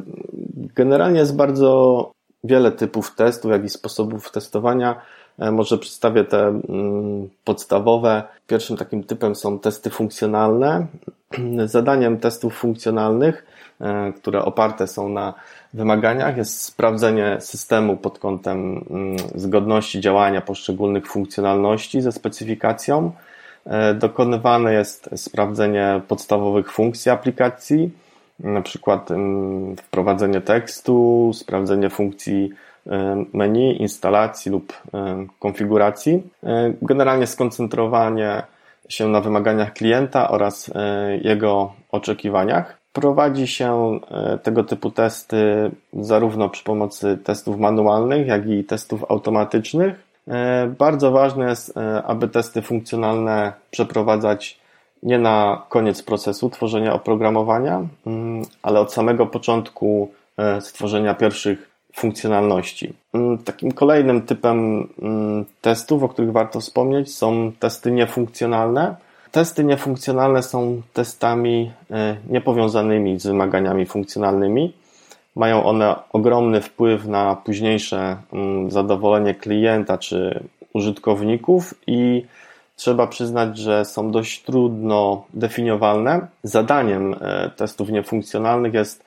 Generalnie 0.54 1.18
jest 1.18 1.37
bardzo 1.37 2.12
wiele 2.45 2.73
typów 2.73 3.14
testów, 3.14 3.50
jak 3.50 3.64
i 3.64 3.68
sposobów 3.68 4.30
testowania. 4.33 5.00
E, 5.38 5.50
może 5.52 5.78
przedstawię 5.78 6.25
te 6.25 6.47
mm, 6.47 7.28
podstawowe. 7.45 8.23
Pierwszym 8.47 8.76
takim 8.76 9.04
typem 9.04 9.35
są 9.35 9.59
testy 9.59 9.90
funkcjonalne. 9.90 10.87
Zadaniem 11.64 12.18
testów 12.18 12.54
funkcjonalnych, 12.54 13.47
e, 13.80 14.12
które 14.12 14.45
oparte 14.45 14.87
są 14.87 15.09
na 15.09 15.35
wymaganiach 15.75 16.37
jest 16.37 16.62
sprawdzenie 16.62 17.37
systemu 17.40 17.96
pod 17.96 18.18
kątem 18.18 18.85
mm, 18.90 19.16
zgodności 19.35 20.00
działania 20.00 20.40
poszczególnych 20.40 21.06
funkcjonalności 21.06 22.00
ze 22.00 22.12
specyfikacją. 22.12 23.12
E, 23.66 23.94
dokonywane 23.94 24.73
jest 24.73 25.11
sprawdzenie 25.16 26.00
podstawowych 26.08 26.73
funkcji 26.73 27.11
aplikacji, 27.11 27.90
na 28.40 28.62
przykład 28.62 29.11
mm, 29.11 29.76
wprowadzenie 29.76 30.40
tekstu, 30.40 31.30
sprawdzenie 31.35 31.90
funkcji 31.90 32.50
e, 32.87 33.25
menu, 33.32 33.82
instalacji 33.82 34.52
lub 34.52 34.73
e, 34.94 35.26
konfiguracji. 35.38 36.23
Generalnie 36.82 37.26
skoncentrowanie 37.26 38.42
się 38.88 39.08
na 39.08 39.20
wymaganiach 39.20 39.73
klienta 39.73 40.30
oraz 40.30 40.70
jego 41.23 41.73
oczekiwaniach. 41.90 42.75
Prowadzi 42.96 43.46
się 43.46 44.00
e, 44.10 44.38
tego 44.38 44.64
typu 44.64 44.90
testy 44.90 45.70
zarówno 45.92 46.48
przy 46.48 46.64
pomocy 46.64 47.18
testów 47.24 47.58
manualnych, 47.58 48.26
jak 48.26 48.48
i 48.48 48.64
testów 48.64 49.04
automatycznych. 49.08 49.94
E, 50.28 50.66
bardzo 50.78 51.10
ważne 51.10 51.48
jest, 51.48 51.76
e, 51.76 52.02
aby 52.02 52.28
testy 52.28 52.62
funkcjonalne 52.62 53.52
przeprowadzać 53.70 54.60
nie 55.02 55.18
na 55.18 55.62
koniec 55.68 56.02
procesu 56.02 56.50
tworzenia 56.50 56.92
oprogramowania, 56.92 57.86
mm, 58.06 58.42
ale 58.62 58.80
od 58.80 58.92
samego 58.92 59.26
początku 59.26 60.10
stworzenia 60.60 61.14
pierwszych 61.14 61.70
funkcjonalności. 61.94 62.92
Mm, 63.14 63.38
takim 63.38 63.72
kolejnym 63.72 64.22
typem 64.22 64.88
mm, 65.02 65.44
testów, 65.60 66.02
o 66.02 66.08
których 66.08 66.32
warto 66.32 66.60
wspomnieć, 66.60 67.14
są 67.14 67.52
testy 67.58 67.90
niefunkcjonalne. 67.90 68.96
Testy 69.30 69.64
niefunkcjonalne 69.64 70.42
są 70.42 70.83
testami 70.92 71.73
e, 71.90 72.16
niepowiązanymi 72.28 73.21
z 73.21 73.26
wymaganiami 73.26 73.87
funkcjonalnymi. 73.87 74.73
Mają 75.37 75.64
one 75.64 75.97
ogromny 76.12 76.61
wpływ 76.61 77.06
na 77.06 77.37
późniejsze 77.37 78.16
mm, 78.33 78.71
zadowolenie 78.71 79.35
klienta 79.35 79.99
czy 79.99 80.45
użytkowników 80.73 81.75
i 81.87 82.25
trzeba 82.76 83.06
przyznać, 83.06 83.59
że 83.59 83.85
są 83.85 84.11
dość 84.11 84.42
trudno 84.42 85.25
definiowalne. 85.35 86.26
Zadaniem 86.42 87.14
e, 87.21 87.50
testów 87.56 87.88
niefunkcjonalnych 87.88 88.75
jest 88.75 89.04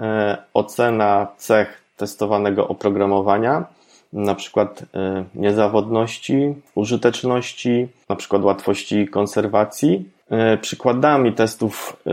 e, 0.00 0.36
ocena 0.54 1.26
cech 1.36 1.82
testowanego 1.96 2.68
oprogramowania 2.68 3.64
na 4.12 4.34
przykład 4.34 4.82
e, 4.94 5.24
niezawodności, 5.34 6.54
użyteczności, 6.74 7.88
na 8.08 8.16
przykład 8.16 8.42
łatwości 8.42 9.08
konserwacji. 9.08 10.04
E, 10.30 10.56
przykładami 10.56 11.32
testów 11.32 11.96
e, 12.06 12.10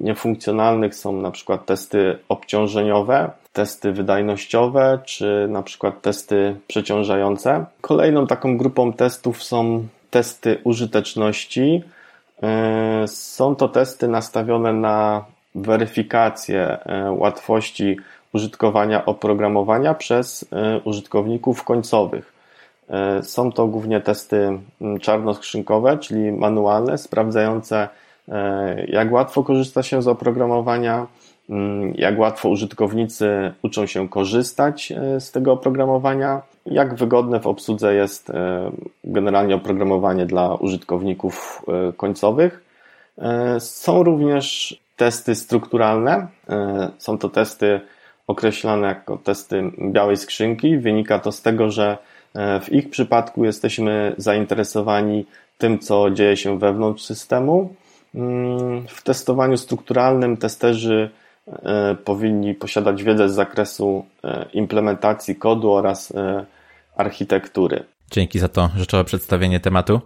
niefunkcjonalnych 0.00 0.94
są 0.94 1.12
na 1.12 1.30
przykład 1.30 1.66
testy 1.66 2.18
obciążeniowe, 2.28 3.30
testy 3.52 3.92
wydajnościowe, 3.92 4.98
czy 5.04 5.46
na 5.50 5.62
przykład 5.62 6.02
testy 6.02 6.56
przeciążające. 6.66 7.64
Kolejną 7.80 8.26
taką 8.26 8.56
grupą 8.56 8.92
testów 8.92 9.42
są 9.42 9.86
testy 10.10 10.58
użyteczności. 10.64 11.82
Są 13.06 13.56
to 13.56 13.68
testy 13.68 14.08
nastawione 14.08 14.72
na 14.72 15.24
weryfikację 15.54 16.78
łatwości 17.10 17.96
użytkowania 18.36 19.06
oprogramowania 19.06 19.94
przez 19.94 20.44
e, 20.52 20.80
użytkowników 20.84 21.64
końcowych. 21.64 22.32
E, 22.90 23.22
są 23.22 23.52
to 23.52 23.66
głównie 23.66 24.00
testy 24.00 24.58
czarnoskrzynkowe, 25.00 25.98
czyli 25.98 26.32
manualne, 26.32 26.98
sprawdzające 26.98 27.88
e, 28.28 28.86
jak 28.86 29.12
łatwo 29.12 29.42
korzysta 29.42 29.82
się 29.82 30.02
z 30.02 30.08
oprogramowania, 30.08 31.06
jak 31.94 32.18
łatwo 32.18 32.48
użytkownicy 32.48 33.52
uczą 33.62 33.86
się 33.86 34.08
korzystać 34.08 34.92
z 35.18 35.32
tego 35.32 35.52
oprogramowania, 35.52 36.42
jak 36.66 36.94
wygodne 36.94 37.40
w 37.40 37.46
obsłudze 37.46 37.94
jest 37.94 38.32
generalnie 39.04 39.54
oprogramowanie 39.54 40.26
dla 40.26 40.54
użytkowników 40.54 41.62
końcowych. 41.96 42.64
Są 43.58 44.02
również 44.02 44.80
testy 44.96 45.34
strukturalne. 45.34 46.26
Są 46.98 47.18
to 47.18 47.28
testy 47.28 47.80
określane 48.26 48.86
jako 48.88 49.16
testy 49.16 49.62
białej 49.92 50.16
skrzynki. 50.16 50.78
Wynika 50.78 51.18
to 51.18 51.32
z 51.32 51.42
tego, 51.42 51.70
że 51.70 51.98
e, 52.34 52.60
w 52.60 52.72
ich 52.72 52.90
przypadku 52.90 53.44
jesteśmy 53.44 54.14
zainteresowani 54.16 55.26
tym, 55.58 55.78
co 55.78 56.10
dzieje 56.10 56.36
się 56.36 56.58
wewnątrz 56.58 57.04
systemu. 57.04 57.74
Mm, 58.14 58.88
w 58.88 59.02
testowaniu 59.02 59.56
strukturalnym 59.56 60.36
testerzy 60.36 61.10
powinni 62.04 62.54
posiadać 62.54 63.02
wiedzę 63.02 63.28
z 63.28 63.34
zakresu 63.34 64.06
implementacji 64.52 65.36
kodu 65.36 65.72
oraz 65.72 66.12
architektury. 66.96 67.84
Dzięki 68.10 68.38
za 68.38 68.48
to 68.48 68.70
rzeczowe 68.76 69.04
przedstawienie 69.04 69.60
tematu. 69.60 70.00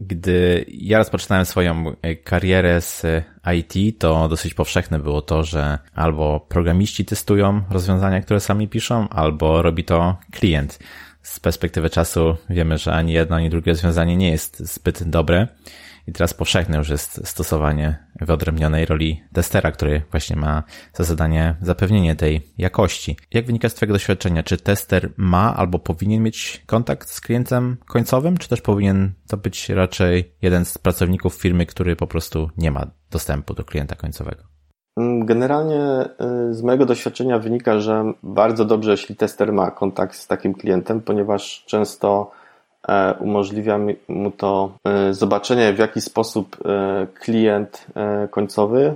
Gdy 0.00 0.64
ja 0.68 0.98
rozpoczynałem 0.98 1.46
swoją 1.46 1.92
e, 2.02 2.16
karierę 2.16 2.80
z 2.80 3.04
e, 3.04 3.22
IT, 3.56 3.98
to 3.98 4.28
dosyć 4.28 4.54
powszechne 4.54 4.98
było 4.98 5.22
to, 5.22 5.44
że 5.44 5.78
albo 5.94 6.40
programiści 6.48 7.04
testują 7.04 7.62
rozwiązania, 7.70 8.20
które 8.20 8.40
sami 8.40 8.68
piszą, 8.68 9.08
albo 9.08 9.62
robi 9.62 9.84
to 9.84 10.16
klient. 10.32 10.78
Z 11.22 11.40
perspektywy 11.40 11.90
czasu 11.90 12.36
wiemy, 12.50 12.78
że 12.78 12.92
ani 12.92 13.12
jedno, 13.12 13.36
ani 13.36 13.50
drugie 13.50 13.72
rozwiązanie 13.72 14.16
nie 14.16 14.30
jest 14.30 14.58
zbyt 14.58 15.02
dobre. 15.02 15.48
I 16.06 16.12
teraz 16.12 16.34
powszechne 16.34 16.78
już 16.78 16.88
jest 16.88 17.26
stosowanie 17.28 17.98
wyodrębnionej 18.20 18.86
roli 18.86 19.22
testera, 19.32 19.72
który 19.72 20.02
właśnie 20.10 20.36
ma 20.36 20.62
za 20.92 21.04
zadanie 21.04 21.56
zapewnienie 21.62 22.16
tej 22.16 22.52
jakości. 22.58 23.16
Jak 23.30 23.46
wynika 23.46 23.68
z 23.68 23.74
Twojego 23.74 23.92
doświadczenia, 23.92 24.42
czy 24.42 24.56
tester 24.56 25.12
ma 25.16 25.56
albo 25.56 25.78
powinien 25.78 26.22
mieć 26.22 26.62
kontakt 26.66 27.10
z 27.10 27.20
klientem 27.20 27.76
końcowym, 27.86 28.36
czy 28.36 28.48
też 28.48 28.60
powinien 28.60 29.12
to 29.28 29.36
być 29.36 29.68
raczej 29.68 30.34
jeden 30.42 30.64
z 30.64 30.78
pracowników 30.78 31.34
firmy, 31.34 31.66
który 31.66 31.96
po 31.96 32.06
prostu 32.06 32.50
nie 32.56 32.70
ma 32.70 32.86
dostępu 33.10 33.54
do 33.54 33.64
klienta 33.64 33.94
końcowego? 33.94 34.42
Generalnie 35.24 36.08
y, 36.50 36.54
z 36.54 36.62
mojego 36.62 36.86
doświadczenia 36.86 37.38
wynika, 37.38 37.80
że 37.80 38.12
bardzo 38.22 38.64
dobrze, 38.64 38.90
jeśli 38.90 39.16
tester 39.16 39.52
ma 39.52 39.70
kontakt 39.70 40.16
z 40.16 40.26
takim 40.26 40.54
klientem, 40.54 41.00
ponieważ 41.00 41.64
często 41.66 42.30
umożliwia 43.20 43.78
mu 44.08 44.30
to 44.30 44.72
e, 44.84 45.14
zobaczenie, 45.14 45.72
w 45.72 45.78
jaki 45.78 46.00
sposób 46.00 46.56
e, 46.64 47.06
klient 47.20 47.86
końcowy 48.30 48.94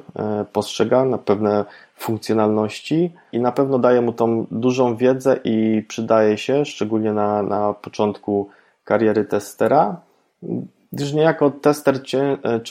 postrzega 0.53 1.05
na 1.05 1.19
pewne 1.19 1.65
funkcjonalności 1.97 3.13
i 3.33 3.41
na 3.41 3.53
pewno 3.53 3.79
daje 3.79 4.01
mu 4.01 4.13
tą 4.13 4.47
dużą 4.51 4.97
wiedzę 4.97 5.41
i 5.45 5.83
przydaje 5.89 6.39
się, 6.39 6.65
szczególnie 6.65 7.13
na, 7.13 7.43
na 7.43 7.73
początku 7.73 8.49
kariery 8.85 9.25
testera, 9.25 10.01
gdyż 10.93 11.13
niejako 11.13 11.51
tester 11.51 12.01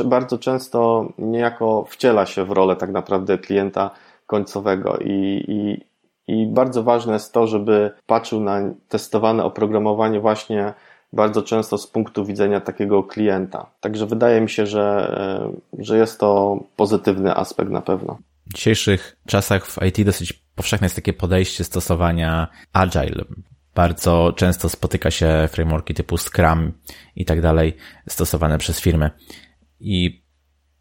bardzo 0.06 0.38
często 0.38 1.08
niejako 1.18 1.86
wciela 1.90 2.26
się 2.26 2.46
w 2.46 2.52
rolę 2.52 2.76
tak 2.76 2.92
naprawdę 2.92 3.38
klienta 3.38 3.92
końcowego 4.28 4.98
i, 4.98 5.46
i, 5.48 5.86
i 6.28 6.48
bardzo 6.48 6.84
ważne 6.84 7.14
jest 7.14 7.34
to, 7.34 7.48
żeby 7.48 7.92
patrzył 8.08 8.40
na 8.40 8.62
testowane 8.90 9.44
oprogramowanie 9.44 10.20
właśnie 10.20 10.74
bardzo 11.14 11.42
często 11.42 11.78
z 11.78 11.88
punktu 11.88 12.26
widzenia 12.26 12.62
takiego 12.62 13.04
klienta. 13.04 13.66
Także 13.80 14.08
wydaje 14.08 14.42
mi 14.42 14.50
się, 14.50 14.68
że, 14.68 15.16
e, 15.80 15.84
że 15.84 15.98
jest 15.98 16.20
to 16.20 16.60
pozytywny 16.76 17.36
aspekt 17.36 17.72
na 17.72 17.82
pewno. 17.82 18.18
W 18.48 18.54
dzisiejszych 18.54 19.18
czasach 19.28 19.66
w 19.66 19.78
IT 19.88 20.04
dosyć 20.06 20.34
powszechne 20.56 20.86
jest 20.86 20.96
takie 20.96 21.14
podejście 21.14 21.64
stosowania 21.64 22.48
agile. 22.74 23.26
Bardzo 23.76 24.34
często 24.36 24.70
spotyka 24.70 25.12
się 25.12 25.48
frameworki 25.52 25.94
typu 25.94 26.18
Scrum 26.18 26.72
i 27.16 27.26
tak 27.26 27.42
dalej 27.42 27.78
stosowane 28.08 28.58
przez 28.58 28.80
firmy. 28.80 29.12
I 29.80 30.23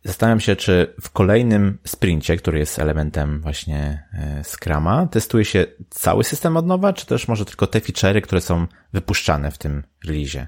Zastanawiam 0.04 0.40
się, 0.40 0.56
czy 0.56 0.94
w 1.00 1.10
kolejnym 1.10 1.78
sprincie, 1.84 2.36
który 2.36 2.58
jest 2.58 2.78
elementem 2.78 3.40
właśnie 3.40 4.08
e, 4.14 4.44
Scrama, 4.44 5.06
testuje 5.06 5.44
się 5.44 5.66
cały 5.90 6.24
system 6.24 6.56
od 6.56 6.66
nowa, 6.66 6.92
czy 6.92 7.06
też 7.06 7.28
może 7.28 7.44
tylko 7.44 7.66
te 7.66 7.78
feature'y, 7.78 8.20
które 8.20 8.40
są 8.40 8.66
wypuszczane 8.92 9.50
w 9.50 9.58
tym 9.58 9.82
release? 10.06 10.46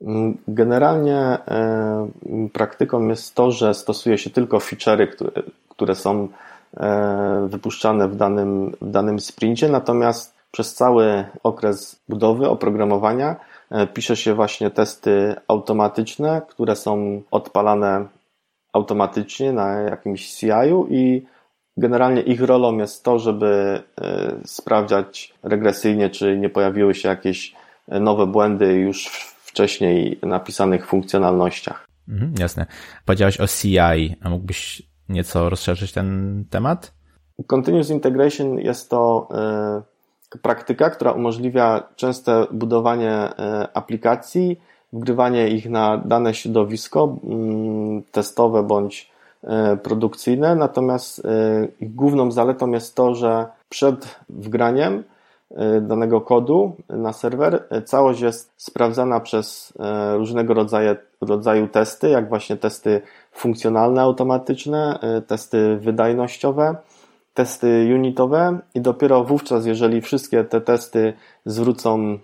Mm, 0.00 0.38
generalnie 0.48 1.18
e, 1.18 2.08
praktyką 2.52 3.08
jest 3.08 3.34
to, 3.34 3.50
że 3.50 3.74
stosuje 3.74 4.18
się 4.18 4.30
tylko 4.30 4.58
feature'y, 4.58 5.06
które, 5.06 5.42
które 5.68 5.94
są 5.94 6.28
e, 6.76 7.46
wypuszczane 7.50 8.08
w 8.08 8.16
danym, 8.16 8.76
w 8.80 8.90
danym 8.90 9.20
sprincie, 9.20 9.68
natomiast 9.68 10.36
przez 10.50 10.74
cały 10.74 11.24
okres 11.42 12.00
budowy 12.08 12.48
oprogramowania 12.48 13.36
pisze 13.94 14.16
się 14.16 14.34
właśnie 14.34 14.70
testy 14.70 15.34
automatyczne, 15.48 16.42
które 16.48 16.76
są 16.76 17.22
odpalane 17.30 18.06
automatycznie 18.76 19.52
na 19.52 19.72
jakimś 19.72 20.34
CI-u 20.34 20.86
i 20.90 21.26
generalnie 21.76 22.22
ich 22.22 22.40
rolą 22.40 22.78
jest 22.78 23.04
to, 23.04 23.18
żeby 23.18 23.82
e, 24.00 24.36
sprawdzać 24.44 25.34
regresyjnie, 25.42 26.10
czy 26.10 26.38
nie 26.38 26.48
pojawiły 26.48 26.94
się 26.94 27.08
jakieś 27.08 27.54
e, 27.88 28.00
nowe 28.00 28.26
błędy 28.26 28.74
już 28.74 29.06
w 29.08 29.36
wcześniej 29.48 30.18
napisanych 30.22 30.86
funkcjonalnościach. 30.86 31.86
Mhm, 32.08 32.34
jasne. 32.38 32.66
Powiedziałeś 33.04 33.40
o 33.40 33.46
CI, 33.46 34.16
a 34.22 34.30
mógłbyś 34.30 34.82
nieco 35.08 35.50
rozszerzyć 35.50 35.92
ten 35.92 36.44
temat? 36.50 36.94
Continuous 37.46 37.90
Integration 37.90 38.58
jest 38.58 38.90
to 38.90 39.28
e, 40.34 40.38
praktyka, 40.42 40.90
która 40.90 41.12
umożliwia 41.12 41.88
częste 41.96 42.46
budowanie 42.52 43.28
aplikacji 43.74 44.60
wgrywanie 44.92 45.48
ich 45.48 45.70
na 45.70 45.98
dane 45.98 46.34
środowisko 46.34 47.16
mm, 47.24 48.02
testowe 48.02 48.62
bądź 48.62 49.10
e, 49.44 49.76
produkcyjne, 49.76 50.54
natomiast 50.54 51.24
e, 51.24 51.68
ich 51.80 51.94
główną 51.94 52.30
zaletą 52.30 52.70
jest 52.70 52.94
to, 52.94 53.14
że 53.14 53.46
przed 53.68 54.20
wgraniem 54.28 55.04
e, 55.50 55.80
danego 55.80 56.20
kodu 56.20 56.76
na 56.88 57.12
serwer 57.12 57.64
całość 57.84 58.20
jest 58.20 58.52
sprawdzana 58.56 59.20
przez 59.20 59.72
różnego 60.16 60.54
rodzaju, 60.54 60.96
rodzaju 61.20 61.68
testy, 61.68 62.08
jak 62.08 62.28
właśnie 62.28 62.56
testy 62.56 63.02
funkcjonalne, 63.32 64.02
automatyczne, 64.02 64.98
testy 65.26 65.76
wydajnościowe, 65.76 66.76
testy 67.34 67.92
unitowe 67.94 68.58
i 68.74 68.80
dopiero 68.80 69.24
wówczas, 69.24 69.66
jeżeli 69.66 70.00
wszystkie 70.00 70.44
te 70.44 70.60
testy 70.60 71.12
zwrócą 71.44 72.18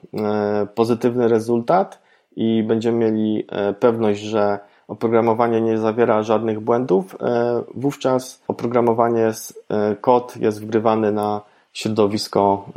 pozytywny 0.75 1.29
rezultat, 1.29 2.02
i 2.37 2.63
będziemy 2.63 2.99
mieli 2.99 3.45
e, 3.49 3.73
pewność, 3.73 4.21
że 4.21 4.59
oprogramowanie 4.89 5.61
nie 5.61 5.79
zawiera 5.79 6.23
żadnych 6.23 6.61
błędów, 6.61 7.17
e, 7.21 7.63
wówczas 7.75 8.43
oprogramowanie, 8.49 9.31
e, 9.69 9.97
kod 10.01 10.37
jest 10.37 10.63
wgrywany 10.63 11.13
na 11.13 11.41
środowisko 11.73 12.69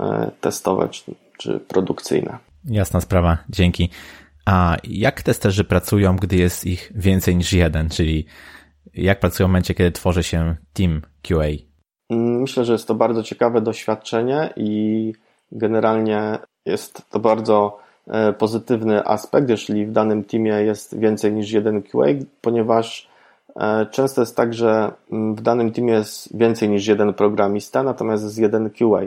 testowe 0.42 0.90
czy, 1.38 1.60
produkcyjne. 1.60 2.38
Jasna 2.66 3.02
sprawa, 3.02 3.38
dzięki. 3.50 3.90
A 4.46 4.78
jak 4.84 5.24
testerzy 5.24 5.64
pracują, 5.64 6.16
gdy 6.16 6.36
jest 6.36 6.66
ich 6.66 6.92
więcej 6.96 7.36
niż 7.36 7.54
jeden, 7.54 7.90
czyli 7.90 8.26
jak 8.94 9.20
pracują 9.20 9.48
w 9.48 9.50
momencie, 9.50 9.74
kiedy 9.74 9.92
tworzy 9.92 10.24
się 10.24 10.56
team 10.74 11.02
QA? 11.22 11.46
Mm, 12.10 12.42
myślę, 12.42 12.66
że 12.66 12.74
jest 12.74 12.88
to 12.88 12.96
bardzo 12.96 13.24
ciekawe 13.24 13.62
doświadczenie 13.62 14.54
i 14.56 15.14
generalnie 15.52 16.38
jest 16.66 17.10
to 17.10 17.20
bardzo 17.20 17.85
pozytywny 18.38 19.08
aspekt, 19.08 19.50
jeśli 19.50 19.86
w 19.86 19.92
danym 19.92 20.24
teamie 20.24 20.52
jest 20.52 21.00
więcej 21.00 21.34
niż 21.34 21.52
jeden 21.52 21.84
QA, 21.84 22.06
ponieważ 22.42 23.10
e, 23.56 23.86
często 23.86 24.22
jest 24.22 24.36
tak, 24.36 24.54
że 24.54 24.92
mm, 25.12 25.36
w 25.36 25.42
danym 25.42 25.72
teamie 25.72 25.94
jest 25.94 26.38
więcej 26.38 26.70
niż 26.70 26.88
jeden 26.88 27.14
programista, 27.14 27.84
natomiast 27.84 28.24
jest 28.24 28.38
jeden 28.38 28.70
QA. 28.70 29.02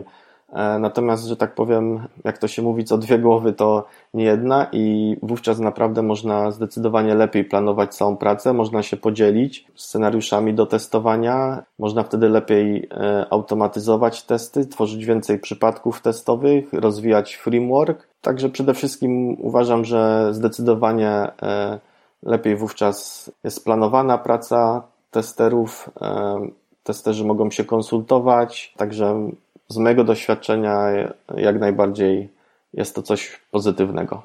E, 0.53 0.79
natomiast, 0.79 1.27
że 1.27 1.37
tak 1.37 1.55
powiem, 1.55 2.07
jak 2.25 2.39
to 2.39 2.49
się 2.49 2.63
mówi, 2.63 2.85
co 2.85 2.99
dwie 2.99 3.19
głowy 3.19 3.53
to 3.53 3.87
nie 4.15 4.25
jedna 4.25 4.67
i 4.73 5.17
wówczas 5.23 5.59
naprawdę 5.59 6.03
można 6.03 6.51
zdecydowanie 6.51 7.15
lepiej 7.15 7.45
planować 7.45 7.95
całą 7.95 8.17
pracę, 8.17 8.53
można 8.53 8.83
się 8.83 8.97
podzielić 8.97 9.67
scenariuszami 9.75 10.55
do 10.55 10.67
testowania, 10.67 11.63
można 11.79 12.03
wtedy 12.03 12.29
lepiej 12.29 12.89
automatyzować 13.31 14.23
testy, 14.23 14.67
tworzyć 14.67 15.05
więcej 15.05 15.39
przypadków 15.39 16.01
testowych, 16.01 16.73
rozwijać 16.73 17.35
framework, 17.35 18.09
Także 18.23 18.49
przede 18.49 18.75
wszystkim 18.75 19.37
uważam, 19.41 19.85
że 19.85 20.29
zdecydowanie 20.35 21.11
e, 21.43 21.79
lepiej 22.23 22.57
wówczas 22.57 23.31
jest 23.45 23.65
planowana 23.65 24.19
praca 24.19 24.83
testerów. 25.11 25.91
E, 26.01 26.41
testerzy 26.83 27.25
mogą 27.25 27.51
się 27.51 27.65
konsultować, 27.65 28.75
także 28.77 29.31
z 29.69 29.77
mojego 29.77 30.05
doświadczenia 30.05 30.89
jak 31.37 31.61
najbardziej 31.61 32.33
jest 32.73 32.95
to 32.95 33.03
coś 33.03 33.41
pozytywnego. 33.51 34.23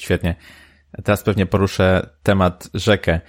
Świetnie. 0.00 0.34
Teraz 1.04 1.22
pewnie 1.22 1.46
poruszę 1.46 2.10
temat 2.22 2.68
rzekę. 2.74 3.20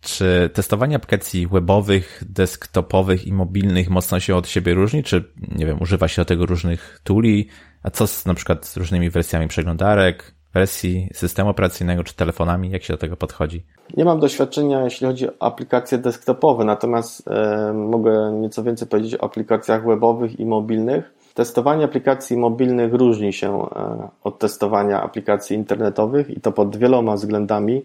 Czy 0.00 0.50
testowanie 0.54 0.96
aplikacji 0.96 1.46
webowych, 1.46 2.22
desktopowych 2.28 3.26
i 3.26 3.32
mobilnych 3.32 3.90
mocno 3.90 4.20
się 4.20 4.36
od 4.36 4.48
siebie 4.48 4.74
różni? 4.74 5.02
Czy, 5.02 5.32
nie 5.48 5.66
wiem, 5.66 5.82
używa 5.82 6.08
się 6.08 6.22
do 6.22 6.26
tego 6.26 6.46
różnych 6.46 7.00
tuli? 7.04 7.48
A 7.82 7.90
co 7.90 8.06
z 8.06 8.26
na 8.26 8.34
przykład 8.34 8.66
z 8.66 8.76
różnymi 8.76 9.10
wersjami 9.10 9.48
przeglądarek, 9.48 10.33
wersji 10.54 11.08
systemu 11.14 11.50
operacyjnego 11.50 12.04
czy 12.04 12.14
telefonami? 12.14 12.70
Jak 12.70 12.82
się 12.82 12.92
do 12.92 12.98
tego 12.98 13.16
podchodzi? 13.16 13.64
Nie 13.96 14.04
mam 14.04 14.20
doświadczenia, 14.20 14.84
jeśli 14.84 15.06
chodzi 15.06 15.28
o 15.28 15.32
aplikacje 15.40 15.98
desktopowe, 15.98 16.64
natomiast 16.64 17.28
e, 17.28 17.72
mogę 17.72 18.32
nieco 18.40 18.62
więcej 18.62 18.88
powiedzieć 18.88 19.20
o 19.20 19.24
aplikacjach 19.24 19.86
webowych 19.86 20.40
i 20.40 20.46
mobilnych. 20.46 21.14
Testowanie 21.34 21.84
aplikacji 21.84 22.36
mobilnych 22.36 22.94
różni 22.94 23.32
się 23.32 23.62
e, 23.62 24.08
od 24.24 24.38
testowania 24.38 25.02
aplikacji 25.02 25.56
internetowych 25.56 26.30
i 26.30 26.40
to 26.40 26.52
pod 26.52 26.76
wieloma 26.76 27.14
względami. 27.14 27.82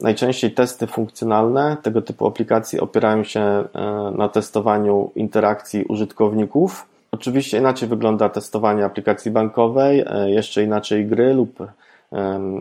Najczęściej 0.00 0.50
testy 0.52 0.86
funkcjonalne 0.86 1.76
tego 1.82 2.02
typu 2.02 2.26
aplikacji 2.26 2.80
opierają 2.80 3.24
się 3.24 3.64
na 4.16 4.28
testowaniu 4.28 5.10
interakcji 5.14 5.84
użytkowników. 5.84 6.86
Oczywiście 7.12 7.58
inaczej 7.58 7.88
wygląda 7.88 8.28
testowanie 8.28 8.84
aplikacji 8.84 9.30
bankowej, 9.30 10.04
jeszcze 10.26 10.62
inaczej 10.62 11.06
gry 11.06 11.34
lub 11.34 11.62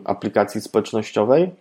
aplikacji 0.05 0.61
społecznościowej. 0.61 1.51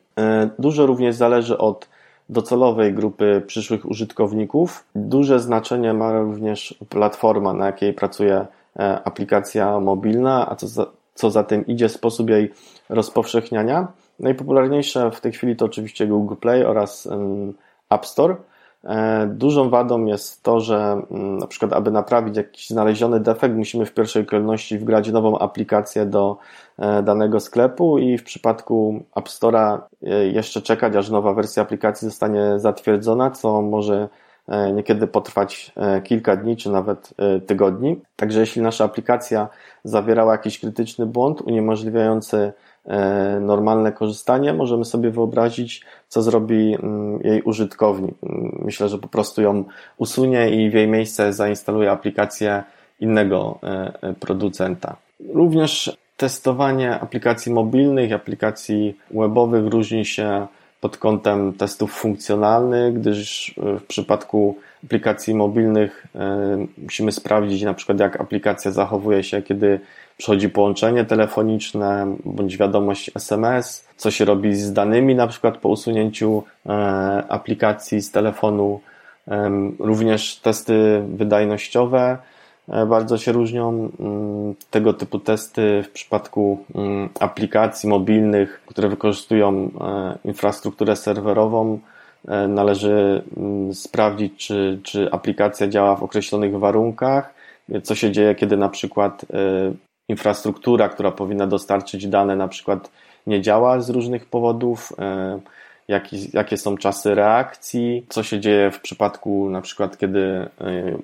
Dużo 0.59 0.87
również 0.87 1.15
zależy 1.15 1.59
od 1.59 1.89
docelowej 2.29 2.95
grupy 2.95 3.43
przyszłych 3.47 3.87
użytkowników. 3.87 4.85
Duże 4.95 5.41
znaczenie 5.41 5.95
ma 5.95 6.19
również 6.19 6.75
platforma, 6.89 7.53
na 7.53 7.67
jakiej 7.67 7.93
pracuje 7.93 8.47
e, 8.79 9.01
aplikacja 9.05 9.81
mobilna, 9.81 10.51
a 10.51 10.57
co 10.57 10.69
za, 10.69 10.87
co 11.15 11.31
za 11.31 11.45
tym 11.45 11.67
idzie 11.67 11.89
sposób 11.89 12.31
jej 12.31 12.53
rozpowszechniania. 12.89 13.89
Najpopularniejsze 14.21 15.11
w 15.11 15.21
tej 15.21 15.33
chwili 15.33 15.57
to 15.57 15.65
oczywiście 15.65 16.07
Google 16.07 16.35
Play 16.35 16.65
oraz 16.65 17.09
App 17.91 18.07
Store. 18.07 18.37
E, 18.85 19.27
dużą 19.27 19.71
wadą 19.71 20.05
jest 20.05 20.43
to, 20.43 20.61
że 20.61 21.03
mm, 21.11 21.39
na 21.39 21.47
przykład, 21.47 21.73
aby 21.73 21.91
naprawić 21.91 22.37
jakiś 22.37 22.69
znaleziony 22.69 23.21
defekt, 23.21 23.55
musimy 23.55 23.87
w 23.87 23.95
pierwszej 23.95 24.27
kolejności 24.27 24.79
wgrać 24.79 25.11
nową 25.11 25.39
aplikację 25.39 26.07
do 26.07 26.37
e, 26.79 27.03
danego 27.03 27.41
sklepu 27.41 27.99
i 27.99 28.19
w 28.19 28.25
przypadku 28.25 29.05
App 29.17 29.29
Store'a 29.29 29.79
e, 30.03 30.27
jeszcze 30.27 30.63
czekać, 30.63 30.97
aż 30.97 31.11
nowa 31.11 31.35
wersja 31.35 31.63
aplikacji 31.63 32.09
zostanie 32.09 32.59
zatwierdzona, 32.59 33.31
co 33.31 33.63
może 33.63 34.09
niekiedy 34.75 35.07
potrwać 35.07 35.73
kilka 36.05 36.37
dni 36.37 36.57
czy 36.57 36.71
nawet 36.71 37.15
tygodni. 37.47 38.01
Także 38.17 38.41
jeśli 38.41 38.63
nasza 38.63 38.85
aplikacja 38.85 39.49
zawierała 39.85 40.33
jakiś 40.33 40.61
krytyczny 40.61 41.07
błąd 41.07 41.41
uniemożliwiający 41.41 42.53
normalne 43.41 43.93
korzystanie, 43.93 44.53
możemy 44.53 44.85
sobie 44.85 45.11
wyobrazić, 45.11 45.85
co 46.09 46.23
zrobi 46.23 46.75
mm, 46.75 47.21
jej 47.25 47.43
użytkownik. 47.43 48.15
Myślę, 48.65 48.89
że 48.89 48.99
po 48.99 49.09
prostu 49.09 49.43
ją 49.43 49.65
usunie 49.97 50.51
i 50.51 50.71
w 50.71 50.75
jej 50.75 50.89
miejsce 50.89 51.33
zainstaluje 51.33 51.91
aplikację 51.91 52.63
innego 53.01 53.59
e, 53.63 53.93
e, 54.03 54.13
producenta. 54.13 54.97
Również 55.35 55.97
testowanie 56.17 57.01
aplikacji 57.01 57.53
mobilnych, 57.53 58.13
aplikacji 58.13 58.97
webowych 59.11 59.67
różni 59.67 60.05
się 60.05 60.47
pod 60.81 60.97
kątem 60.97 61.53
testów 61.53 61.93
funkcjonalnych, 61.93 62.95
gdyż 62.95 63.55
w 63.57 63.83
przypadku 63.83 64.59
aplikacji 64.85 65.35
mobilnych 65.35 66.07
musimy 66.79 67.13
sprawdzić 67.13 67.63
na 67.63 67.75
przykład 67.75 68.01
jak 68.01 68.21
aplikacja 68.21 68.71
zachowuje 68.71 69.25
się, 69.25 69.43
kiedy 69.43 69.81
przychodzi 70.17 70.49
połączenie 70.49 71.05
telefoniczne 71.05 72.17
bądź 72.25 72.57
wiadomość 72.57 73.11
SMS, 73.15 73.89
co 73.97 74.11
się 74.11 74.25
robi 74.25 74.55
z 74.55 74.73
danymi 74.73 75.15
na 75.15 75.27
przykład 75.27 75.59
po 75.59 75.69
usunięciu 75.69 76.43
e, 76.67 76.71
aplikacji 77.29 78.03
z 78.03 78.11
telefonu. 78.11 78.81
Również 79.79 80.37
testy 80.37 81.03
wydajnościowe 81.09 82.19
e, 82.69 82.87
bardzo 82.87 83.19
się 83.19 83.33
różnią. 83.33 83.91
Mm, 84.01 84.55
tego 84.71 84.93
typu 84.93 85.19
testy 85.19 85.83
w 85.83 85.91
przypadku 85.91 86.65
mm, 86.75 87.09
aplikacji 87.21 87.89
mobilnych, 87.89 88.63
które 88.67 88.89
wykorzystują 88.89 89.71
e, 89.81 90.19
infrastrukturę 90.25 90.97
serwerową, 90.97 91.79
należy 92.49 93.23
mm, 93.37 93.75
sprawdzić, 93.75 94.47
czy, 94.47 94.81
czy 94.83 95.13
aplikacja 95.13 95.69
działa 95.69 95.97
w 95.97 96.03
określonych 96.03 96.59
warunkach, 96.59 97.35
co 97.83 97.95
się 97.95 98.11
dzieje, 98.11 98.35
kiedy 98.35 98.57
na 98.57 98.69
przykład 98.69 99.25
infrastruktura, 100.09 100.89
która 100.89 101.11
powinna 101.11 101.47
dostarczyć 101.47 102.09
dane, 102.09 102.37
na 102.37 102.49
przykład 102.49 102.91
nie 103.27 103.41
działa 103.41 103.81
z 103.81 103.91
różnych 103.91 104.27
powodów, 104.27 104.93
e, 104.99 105.41
jakie 106.33 106.57
są 106.57 106.77
czasy 106.77 107.15
reakcji, 107.15 108.07
co 108.09 108.23
się 108.23 108.41
dzieje 108.41 108.71
w 108.71 108.81
przypadku 108.81 109.51
na 109.51 109.61
przykład, 109.61 109.99
kiedy 109.99 110.21
e, 110.21 110.49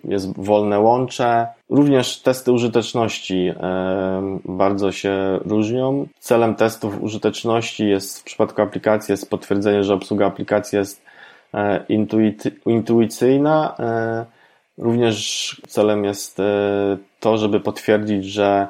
jest 0.05 0.39
wolne 0.39 0.81
łącze. 0.81 1.47
Również 1.71 2.21
testy 2.21 2.53
użyteczności 2.53 3.53
e, 3.61 4.39
bardzo 4.45 4.93
się 4.93 5.39
różnią. 5.45 6.07
Celem 6.19 6.55
testów 6.55 7.03
użyteczności 7.03 7.89
jest 7.89 8.21
w 8.21 8.25
przypadku 8.25 8.63
aplikacji 8.63 9.13
jest 9.13 9.31
potwierdzenie, 9.31 9.85
że 9.85 9.95
obsługa 9.95 10.27
aplikacji 10.27 10.79
jest 10.79 11.03
intuicyjna. 12.67 13.77
Również 14.79 15.57
celem 15.69 16.05
jest 16.05 16.39
to, 17.21 17.37
żeby 17.37 17.61
potwierdzić, 17.61 18.25
że 18.25 18.69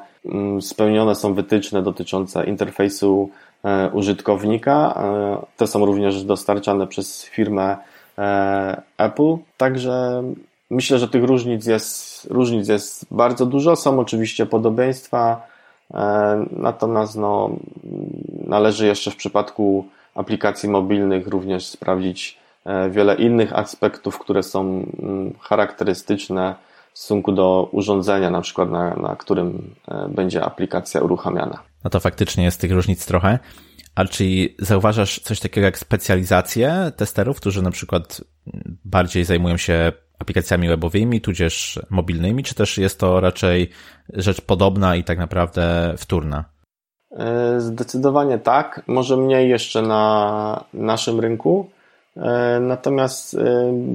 spełnione 0.61 1.15
są 1.15 1.33
wytyczne 1.33 1.81
dotyczące 1.81 2.45
interfejsu 2.45 3.29
e, 3.63 3.89
użytkownika. 3.93 4.93
E, 4.97 5.45
te 5.57 5.67
są 5.67 5.85
również 5.85 6.23
dostarczane 6.23 6.87
przez 6.87 7.25
firmę 7.25 7.77
e, 8.17 8.81
Apple. 8.97 9.35
Także 9.57 10.23
myślę, 10.69 10.99
że 10.99 11.07
tych 11.07 11.23
różnic 11.23 11.65
jest, 11.65 12.25
różnic 12.31 12.67
jest 12.67 13.05
bardzo 13.11 13.45
dużo. 13.45 13.75
Są 13.75 13.99
oczywiście 13.99 14.45
podobieństwa, 14.45 15.53
natomiast 16.51 17.15
no, 17.15 17.49
należy 18.47 18.87
jeszcze 18.87 19.11
w 19.11 19.15
przypadku 19.15 19.85
aplikacji 20.15 20.69
mobilnych 20.69 21.27
również 21.27 21.65
sprawdzić 21.65 22.39
wiele 22.89 23.15
innych 23.15 23.57
aspektów, 23.57 24.19
które 24.19 24.43
są 24.43 24.61
mm, 24.61 25.33
charakterystyczne 25.39 26.55
w 26.93 26.99
stosunku 26.99 27.31
do 27.31 27.69
urządzenia, 27.71 28.29
na 28.29 28.41
przykład 28.41 28.71
na, 28.71 28.95
na 28.95 29.15
którym 29.15 29.75
e, 29.87 30.07
będzie 30.09 30.43
aplikacja 30.43 31.01
uruchamiana. 31.01 31.59
No 31.83 31.89
to 31.89 31.99
faktycznie 31.99 32.43
jest 32.43 32.61
tych 32.61 32.71
różnic 32.71 33.05
trochę. 33.05 33.39
A 33.95 34.05
czy 34.05 34.25
zauważasz 34.59 35.19
coś 35.19 35.39
takiego 35.39 35.65
jak 35.65 35.77
specjalizację 35.77 36.91
testerów, 36.95 37.37
którzy 37.37 37.61
na 37.61 37.71
przykład 37.71 38.21
bardziej 38.85 39.25
zajmują 39.25 39.57
się 39.57 39.91
aplikacjami 40.19 40.67
webowymi, 40.67 41.21
tudzież 41.21 41.79
mobilnymi, 41.89 42.43
czy 42.43 42.55
też 42.55 42.77
jest 42.77 42.99
to 42.99 43.19
raczej 43.19 43.69
rzecz 44.13 44.41
podobna 44.41 44.95
i 44.95 45.03
tak 45.03 45.17
naprawdę 45.17 45.93
wtórna? 45.97 46.45
E, 47.11 47.61
zdecydowanie 47.61 48.39
tak. 48.39 48.81
Może 48.87 49.17
mniej 49.17 49.49
jeszcze 49.49 49.81
na 49.81 50.63
naszym 50.73 51.19
rynku. 51.19 51.69
E, 52.17 52.59
natomiast 52.59 53.37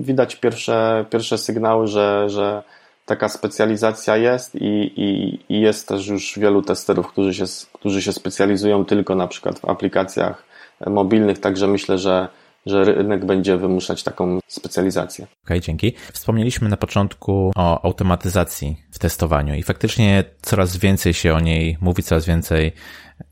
widać 0.00 0.36
pierwsze, 0.36 1.04
pierwsze 1.10 1.38
sygnały, 1.38 1.86
że, 1.86 2.30
że 2.30 2.62
taka 3.08 3.28
specjalizacja 3.28 4.16
jest 4.16 4.54
i, 4.54 4.92
i, 4.96 5.40
i, 5.48 5.60
jest 5.60 5.88
też 5.88 6.06
już 6.06 6.38
wielu 6.38 6.62
testerów, 6.62 7.08
którzy 7.08 7.34
się, 7.34 7.44
którzy 7.72 8.02
się 8.02 8.12
specjalizują 8.12 8.84
tylko 8.84 9.14
na 9.14 9.28
przykład 9.28 9.58
w 9.58 9.64
aplikacjach 9.64 10.44
mobilnych, 10.86 11.38
także 11.38 11.66
myślę, 11.66 11.98
że, 11.98 12.28
że 12.66 12.84
rynek 12.84 13.24
będzie 13.24 13.56
wymuszać 13.56 14.02
taką 14.02 14.38
specjalizację. 14.48 15.24
Okej, 15.24 15.38
okay, 15.44 15.60
dzięki. 15.60 15.94
Wspomnieliśmy 16.12 16.68
na 16.68 16.76
początku 16.76 17.52
o 17.56 17.84
automatyzacji 17.84 18.76
w 18.92 18.98
testowaniu 18.98 19.54
i 19.54 19.62
faktycznie 19.62 20.24
coraz 20.42 20.76
więcej 20.76 21.14
się 21.14 21.34
o 21.34 21.40
niej 21.40 21.78
mówi, 21.80 22.02
coraz 22.02 22.26
więcej 22.26 22.72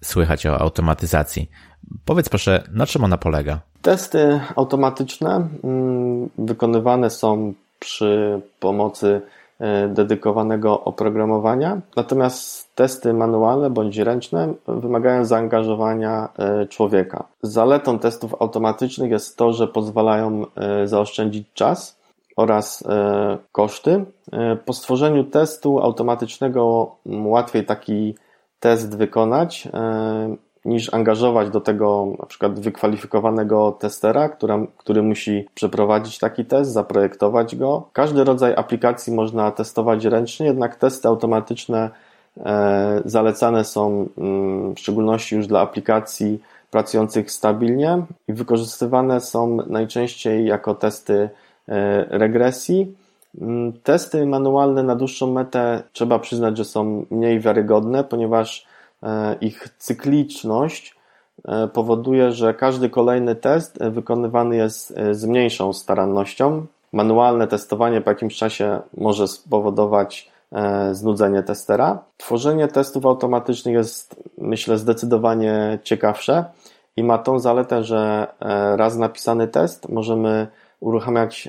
słychać 0.05 0.47
o 0.47 0.61
automatyzacji. 0.61 1.51
Powiedz 2.05 2.29
proszę, 2.29 2.63
na 2.73 2.87
czym 2.87 3.05
ona 3.05 3.19
polega? 3.19 3.61
Testy 3.83 4.41
automatyczne 4.57 5.49
mm, 5.65 6.31
wykonywane 6.39 7.11
są 7.11 7.55
przy 7.79 8.41
pomocy 8.61 9.23
dedykowanego 9.89 10.85
oprogramowania. 10.85 11.81
Natomiast 11.97 12.75
testy 12.75 13.15
manualne 13.15 13.71
bądź 13.71 13.99
ręczne 13.99 14.55
wymagają 14.69 15.25
zaangażowania 15.25 16.29
e, 16.39 16.67
człowieka. 16.67 17.25
Zaletą 17.43 17.99
testów 17.99 18.35
automatycznych 18.41 19.11
jest 19.11 19.37
to, 19.37 19.53
że 19.53 19.69
pozwalają 19.69 20.45
e, 20.57 20.89
zaoszczędzić 20.89 21.49
czas 21.55 21.97
oraz 22.37 22.85
koszty. 23.53 24.05
Po 24.65 24.73
stworzeniu 24.73 25.25
testu 25.25 25.81
automatycznego 25.81 26.91
łatwiej 27.07 27.65
taki 27.65 28.15
test 28.61 28.97
wykonać 28.97 29.69
niż 30.67 30.95
angażować 30.95 31.51
do 31.51 31.61
tego 31.61 32.07
na 32.19 32.27
przykład 32.27 32.61
wykwalifikowanego 32.61 33.73
testera, 33.73 34.29
która, 34.29 34.59
który 34.77 35.03
musi 35.03 35.49
przeprowadzić 35.55 36.19
taki 36.19 36.45
test, 36.45 36.73
zaprojektować 36.73 37.57
go. 37.57 37.89
Każdy 37.93 38.25
rodzaj 38.25 38.55
aplikacji 38.57 39.13
można 39.13 39.51
testować 39.51 40.05
ręcznie, 40.05 40.47
jednak 40.47 40.77
testy 40.77 41.09
automatyczne 41.09 41.91
e, 42.37 43.03
zalecane 43.05 43.65
są 43.65 44.09
mm, 44.19 44.75
w 44.75 44.81
szczególności 44.81 45.37
już 45.37 45.47
dla 45.47 45.61
aplikacji 45.61 46.41
pracujących 46.71 47.31
stabilnie 47.31 48.03
i 48.29 48.33
wykorzystywane 48.33 49.21
są 49.21 49.57
najczęściej 49.67 50.47
jako 50.47 50.75
testy 50.75 51.29
e, 51.69 52.05
regresji. 52.19 52.95
Mm, 53.41 53.73
testy 53.73 54.27
manualne 54.27 54.83
na 54.83 54.97
dłuższą 54.97 55.33
metę 55.33 55.83
trzeba 55.93 56.19
przyznać, 56.19 56.57
że 56.57 56.65
są 56.65 57.05
mniej 57.11 57.41
wiarygodne, 57.41 58.05
ponieważ 58.05 58.67
ich 59.41 59.69
cykliczność 59.79 60.97
e, 61.45 61.69
powoduje, 61.69 62.33
że 62.33 62.55
każdy 62.55 62.91
kolejny 62.91 63.35
test 63.35 63.83
e, 63.83 63.91
wykonywany 63.91 64.57
jest 64.57 64.95
z 65.11 65.25
mniejszą 65.25 65.73
starannością. 65.73 66.67
Manualne 66.93 67.47
testowanie 67.47 68.01
po 68.01 68.11
jakimś 68.11 68.37
czasie 68.37 68.81
może 68.97 69.29
spowodować 69.29 70.37
znudzenie 70.93 71.43
testera. 71.43 71.99
Tworzenie 72.17 72.69
testów 72.69 73.07
automatycznych 73.07 73.75
jest, 73.75 74.23
myślę, 74.39 74.79
zdecydowanie 74.79 75.79
ciekawsze 75.83 76.45
i 76.97 77.05
ma 77.05 77.19
tą 77.19 77.39
zaletę, 77.39 77.85
że 77.85 78.27
raz 78.77 78.97
napisany 78.97 79.49
test 79.49 79.89
możemy 79.89 80.47
uruchamiać 80.81 81.49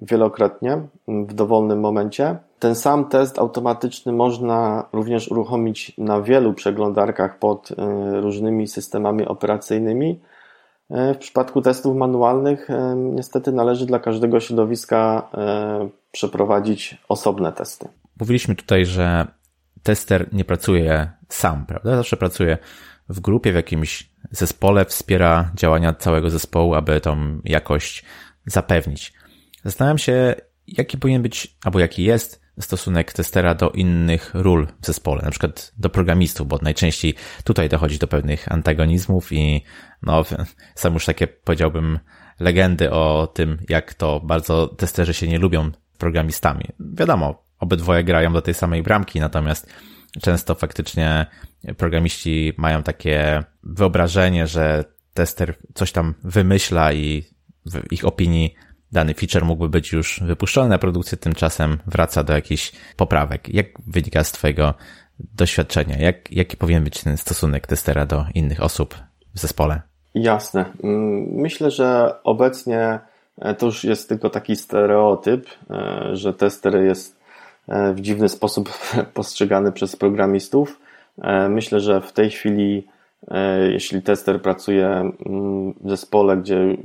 wielokrotnie 0.00 0.80
w 1.08 1.34
dowolnym 1.34 1.80
momencie. 1.80 2.36
Ten 2.62 2.74
sam 2.74 3.08
test 3.08 3.38
automatyczny 3.38 4.12
można 4.12 4.88
również 4.92 5.28
uruchomić 5.28 5.92
na 5.98 6.22
wielu 6.22 6.54
przeglądarkach 6.54 7.38
pod 7.38 7.68
różnymi 8.22 8.68
systemami 8.68 9.26
operacyjnymi 9.26 10.20
E, 10.92 11.14
w 11.14 11.18
przypadku 11.18 11.62
testów 11.62 11.96
manualnych 11.96 12.70
e, 12.70 12.94
niestety 12.96 13.52
należy 13.52 13.86
dla 13.86 13.98
każdego 13.98 14.40
środowiska 14.40 15.28
e, 15.34 15.88
przeprowadzić 16.12 16.98
osobne 17.08 17.52
testy. 17.52 17.88
Mówiliśmy 18.20 18.54
tutaj, 18.54 18.86
że 18.86 19.26
tester 19.82 20.28
nie 20.32 20.44
pracuje 20.44 21.10
sam, 21.28 21.66
prawda? 21.66 21.96
Zawsze 21.96 22.16
pracuje 22.16 22.58
w 23.08 23.20
grupie, 23.20 23.52
w 23.52 23.54
jakimś 23.54 24.10
zespole, 24.30 24.84
wspiera 24.84 25.50
działania 25.54 25.94
całego 25.94 26.30
zespołu, 26.30 26.74
aby 26.74 27.00
tą 27.00 27.40
jakość 27.44 28.04
zapewnić. 28.46 29.12
Zastanawiam 29.64 29.98
się, 29.98 30.34
jaki 30.66 30.98
powinien 30.98 31.22
być, 31.22 31.56
albo 31.64 31.78
jaki 31.78 32.04
jest 32.04 32.41
stosunek 32.60 33.12
testera 33.12 33.54
do 33.54 33.70
innych 33.70 34.30
ról 34.34 34.66
w 34.80 34.86
zespole, 34.86 35.22
na 35.22 35.30
przykład 35.30 35.72
do 35.78 35.90
programistów, 35.90 36.48
bo 36.48 36.58
najczęściej 36.62 37.14
tutaj 37.44 37.68
dochodzi 37.68 37.98
do 37.98 38.06
pewnych 38.06 38.52
antagonizmów 38.52 39.32
i 39.32 39.64
no, 40.02 40.24
są 40.74 40.92
już 40.92 41.06
takie, 41.06 41.26
powiedziałbym, 41.26 41.98
legendy 42.40 42.90
o 42.90 43.32
tym, 43.34 43.58
jak 43.68 43.94
to 43.94 44.20
bardzo 44.20 44.68
testerzy 44.68 45.14
się 45.14 45.28
nie 45.28 45.38
lubią 45.38 45.70
programistami. 45.98 46.64
Wiadomo, 46.80 47.44
obydwoje 47.58 48.04
grają 48.04 48.32
do 48.32 48.42
tej 48.42 48.54
samej 48.54 48.82
bramki, 48.82 49.20
natomiast 49.20 49.72
często 50.20 50.54
faktycznie 50.54 51.26
programiści 51.76 52.52
mają 52.56 52.82
takie 52.82 53.44
wyobrażenie, 53.62 54.46
że 54.46 54.84
tester 55.14 55.54
coś 55.74 55.92
tam 55.92 56.14
wymyśla 56.24 56.92
i 56.92 57.24
w 57.66 57.92
ich 57.92 58.04
opinii 58.04 58.54
dany 58.92 59.14
feature 59.14 59.44
mógłby 59.44 59.68
być 59.68 59.92
już 59.92 60.20
wypuszczony 60.22 60.68
na 60.68 60.78
produkcję, 60.78 61.18
tymczasem 61.18 61.78
wraca 61.86 62.24
do 62.24 62.32
jakichś 62.32 62.72
poprawek. 62.96 63.48
Jak 63.48 63.66
wynika 63.86 64.24
z 64.24 64.32
Twojego 64.32 64.74
doświadczenia? 65.34 65.98
Jak, 65.98 66.32
jaki 66.32 66.56
powinien 66.56 66.84
być 66.84 67.02
ten 67.02 67.16
stosunek 67.16 67.66
testera 67.66 68.06
do 68.06 68.24
innych 68.34 68.62
osób 68.62 68.94
w 69.34 69.40
zespole? 69.40 69.82
Jasne. 70.14 70.64
Mm, 70.82 71.24
myślę, 71.34 71.70
że 71.70 72.14
obecnie 72.24 73.00
e, 73.38 73.54
to 73.54 73.66
już 73.66 73.84
jest 73.84 74.08
tylko 74.08 74.30
taki 74.30 74.56
stereotyp, 74.56 75.46
e, 75.70 76.08
że 76.12 76.34
tester 76.34 76.76
jest 76.82 77.16
e, 77.68 77.94
w 77.94 78.00
dziwny 78.00 78.28
sposób 78.28 78.70
postrzegany 79.14 79.72
przez 79.72 79.96
programistów. 79.96 80.80
Myślę, 81.48 81.80
że 81.80 82.00
w 82.00 82.12
tej 82.12 82.30
chwili 82.30 82.88
jeśli 83.70 84.02
tester 84.02 84.42
pracuje 84.42 84.86
mm, 84.86 85.74
w 85.80 85.90
zespole, 85.90 86.36
gdzie 86.36 86.76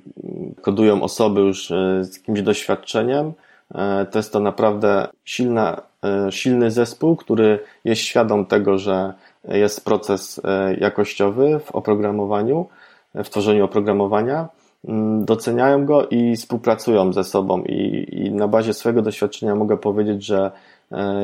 kodują 0.62 1.02
osoby 1.02 1.42
już 1.42 1.72
e, 1.72 2.04
z 2.04 2.18
jakimś 2.18 2.42
doświadczeniem, 2.42 3.34
e, 3.76 4.06
to 4.06 4.20
jest 4.20 4.34
to 4.34 4.40
naprawdę 4.40 5.08
silna, 5.26 5.82
silny 6.30 6.72
zespół, 6.72 7.16
który 7.16 7.60
jest 7.86 8.02
świadom 8.02 8.46
tego, 8.46 8.78
że 8.78 9.14
jest 9.48 9.86
proces 9.86 10.42
jakościowy 10.80 11.60
w 11.66 11.72
oprogramowaniu, 11.72 12.68
w 13.16 13.30
tworzeniu 13.30 13.66
oprogramowania, 13.66 14.48
mm, 14.88 15.26
doceniają 15.26 15.86
go 15.86 16.08
i 16.08 16.36
współpracują 16.36 17.14
ze 17.14 17.24
sobą. 17.24 17.64
I, 17.64 18.08
i 18.12 18.32
na 18.32 18.48
bazie 18.48 18.74
swojego 18.74 19.02
doświadczenia 19.02 19.56
mogę 19.56 19.78
powiedzieć, 19.78 20.26
że 20.26 20.52
E, 20.52 20.77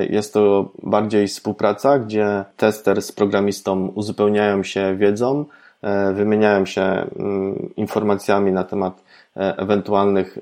jest 0.09 0.33
to 0.33 0.71
bardziej 0.83 1.27
współpraca, 1.27 1.99
gdzie 1.99 2.45
tester 2.57 3.01
z 3.01 3.11
programistą 3.11 3.87
uzupełniają 3.87 4.63
się 4.63 4.95
wiedzą, 4.95 5.45
e, 5.81 6.13
wymieniają 6.13 6.65
się 6.65 6.81
mm, 6.81 7.73
informacjami 7.77 8.51
na 8.51 8.63
temat 8.63 9.03
e, 9.37 9.57
ewentualnych 9.57 10.37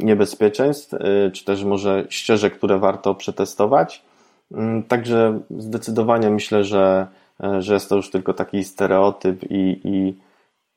niebezpieczeństw, 0.00 0.94
czy 1.32 1.44
też 1.44 1.64
może 1.64 2.04
ścieżek, 2.08 2.56
które 2.56 2.78
warto 2.78 3.14
przetestować. 3.14 4.02
Mm, 4.52 4.82
także 4.82 5.40
zdecydowanie 5.58 6.30
myślę, 6.30 6.64
że, 6.64 7.06
że 7.58 7.74
jest 7.74 7.88
to 7.88 7.96
już 7.96 8.10
tylko 8.10 8.34
taki 8.34 8.64
stereotyp 8.64 9.50
i, 9.50 9.80
i, 9.84 10.14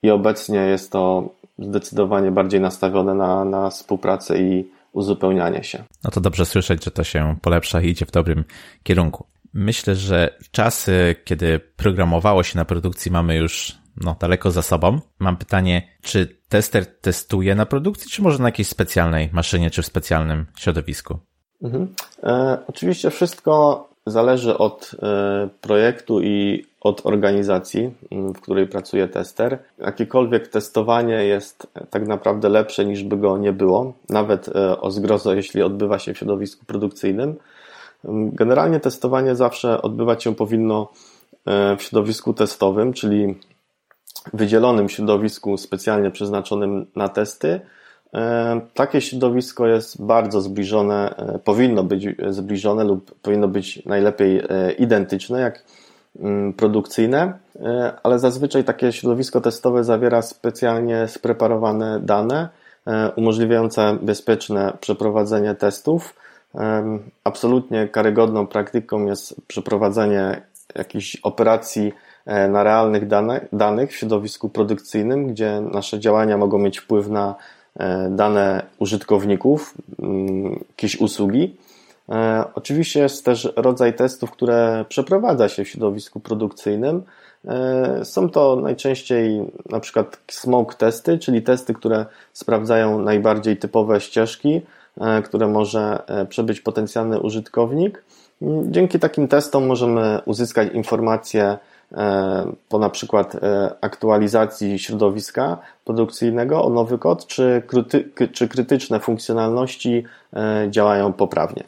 i 0.03 0.11
obecnie 0.11 0.59
jest 0.59 0.91
to 0.91 1.29
zdecydowanie 1.59 2.31
bardziej 2.31 2.61
nastawione 2.61 3.13
na, 3.13 3.45
na 3.45 3.69
współpracę 3.69 4.39
i 4.39 4.78
uzupełnianie 4.91 5.63
się. 5.63 5.83
No 6.03 6.11
to 6.11 6.21
dobrze 6.21 6.45
słyszeć, 6.45 6.85
że 6.85 6.91
to 6.91 7.03
się 7.03 7.35
polepsza 7.41 7.81
i 7.81 7.89
idzie 7.89 8.05
w 8.05 8.11
dobrym 8.11 8.43
kierunku. 8.83 9.27
Myślę, 9.53 9.95
że 9.95 10.37
czasy, 10.51 11.15
kiedy 11.23 11.59
programowało 11.59 12.43
się 12.43 12.57
na 12.57 12.65
produkcji, 12.65 13.11
mamy 13.11 13.35
już 13.35 13.77
no, 13.97 14.15
daleko 14.19 14.51
za 14.51 14.61
sobą. 14.61 14.99
Mam 15.19 15.37
pytanie, 15.37 15.87
czy 16.01 16.37
tester 16.49 16.85
testuje 16.85 17.55
na 17.55 17.65
produkcji, 17.65 18.11
czy 18.11 18.21
może 18.21 18.39
na 18.39 18.47
jakiejś 18.47 18.67
specjalnej 18.67 19.29
maszynie, 19.33 19.71
czy 19.71 19.81
w 19.81 19.85
specjalnym 19.85 20.45
środowisku? 20.57 21.19
Mhm. 21.63 21.95
E, 22.23 22.57
oczywiście 22.67 23.09
wszystko 23.09 23.89
zależy 24.05 24.57
od 24.57 24.95
e, 25.03 25.49
projektu 25.61 26.21
i 26.21 26.65
od 26.81 27.05
organizacji, 27.05 27.91
mm, 28.11 28.33
w 28.33 28.41
której 28.41 28.67
pracuje 28.67 29.07
tester. 29.07 29.59
Jakiekolwiek 29.77 30.47
testowanie 30.47 31.13
jest 31.13 31.67
tak 31.89 32.07
naprawdę 32.07 32.49
lepsze 32.49 32.85
niż 32.85 33.03
by 33.03 33.17
go 33.17 33.37
nie 33.37 33.53
było, 33.53 33.93
nawet 34.09 34.47
e, 34.47 34.81
o 34.81 34.91
zgrozo, 34.91 35.33
jeśli 35.33 35.61
odbywa 35.61 35.99
się 35.99 36.13
w 36.13 36.17
środowisku 36.17 36.65
produkcyjnym. 36.65 37.35
Mm, 38.05 38.31
generalnie 38.31 38.79
testowanie 38.79 39.35
zawsze 39.35 39.81
odbywać 39.81 40.23
się 40.23 40.35
powinno 40.35 40.91
e, 41.45 41.77
w 41.77 41.83
środowisku 41.83 42.33
testowym, 42.33 42.93
czyli 42.93 43.35
wydzielonym 44.33 44.89
środowisku 44.89 45.57
specjalnie 45.57 46.11
przeznaczonym 46.11 46.85
na 46.95 47.09
testy. 47.09 47.61
E, 48.13 48.61
takie 48.73 49.01
środowisko 49.01 49.67
jest 49.67 50.05
bardzo 50.05 50.41
zbliżone, 50.41 51.15
powinno 51.43 51.83
być 51.83 52.07
zbliżone 52.29 52.83
lub 52.83 53.19
powinno 53.21 53.47
być 53.47 53.85
najlepiej 53.85 54.41
identyczne, 54.77 55.41
jak 55.41 55.63
produkcyjne, 56.57 57.33
e, 57.55 57.93
ale 58.03 58.19
zazwyczaj 58.19 58.63
takie 58.63 58.91
środowisko 58.91 59.41
testowe 59.41 59.83
zawiera 59.83 60.21
specjalnie 60.21 61.07
spreparowane 61.07 61.99
dane 61.99 62.49
e, 62.87 63.11
umożliwiające 63.15 63.97
bezpieczne 64.01 64.77
przeprowadzenie 64.81 65.55
testów. 65.55 66.15
E, 66.55 66.99
absolutnie 67.23 67.87
karygodną 67.87 68.47
praktyką 68.47 69.05
jest 69.05 69.35
przeprowadzenie 69.47 70.41
jakichś 70.75 71.15
operacji 71.15 71.93
na 72.49 72.63
realnych 72.63 73.07
danych 73.53 73.91
w 73.91 73.95
środowisku 73.95 74.49
produkcyjnym, 74.49 75.27
gdzie 75.27 75.61
nasze 75.61 75.99
działania 75.99 76.37
mogą 76.37 76.57
mieć 76.57 76.79
wpływ 76.79 77.07
na 77.07 77.35
dane 78.09 78.63
użytkowników, 78.79 79.73
mm, 79.99 80.63
jakieś 80.69 81.01
usługi. 81.01 81.57
E, 82.11 82.43
oczywiście 82.55 82.99
jest 82.99 83.25
też 83.25 83.49
rodzaj 83.55 83.93
testów, 83.93 84.31
które 84.31 84.85
przeprowadza 84.89 85.49
się 85.49 85.63
w 85.63 85.67
środowisku 85.67 86.19
produkcyjnym. 86.19 87.03
E, 87.45 88.05
są 88.05 88.29
to 88.29 88.55
najczęściej 88.55 89.51
na 89.69 89.79
przykład 89.79 90.17
smoke 90.27 90.75
testy, 90.75 91.17
czyli 91.17 91.41
testy, 91.41 91.73
które 91.73 92.05
sprawdzają 92.33 92.99
najbardziej 92.99 93.57
typowe 93.57 94.01
ścieżki, 94.01 94.61
e, 95.01 95.21
które 95.21 95.47
może 95.47 96.03
przebyć 96.29 96.61
potencjalny 96.61 97.19
użytkownik. 97.19 98.03
Dzięki 98.63 98.99
takim 98.99 99.27
testom 99.27 99.67
możemy 99.67 100.21
uzyskać 100.25 100.73
informacje 100.73 101.57
po 102.69 102.79
na 102.79 102.89
przykład 102.89 103.37
aktualizacji 103.81 104.79
środowiska 104.79 105.57
produkcyjnego 105.85 106.63
o 106.63 106.69
nowy 106.69 106.97
kod, 106.97 107.27
czy, 107.27 107.63
czy 108.33 108.47
krytyczne 108.47 108.99
funkcjonalności 108.99 110.03
działają 110.69 111.13
poprawnie. 111.13 111.63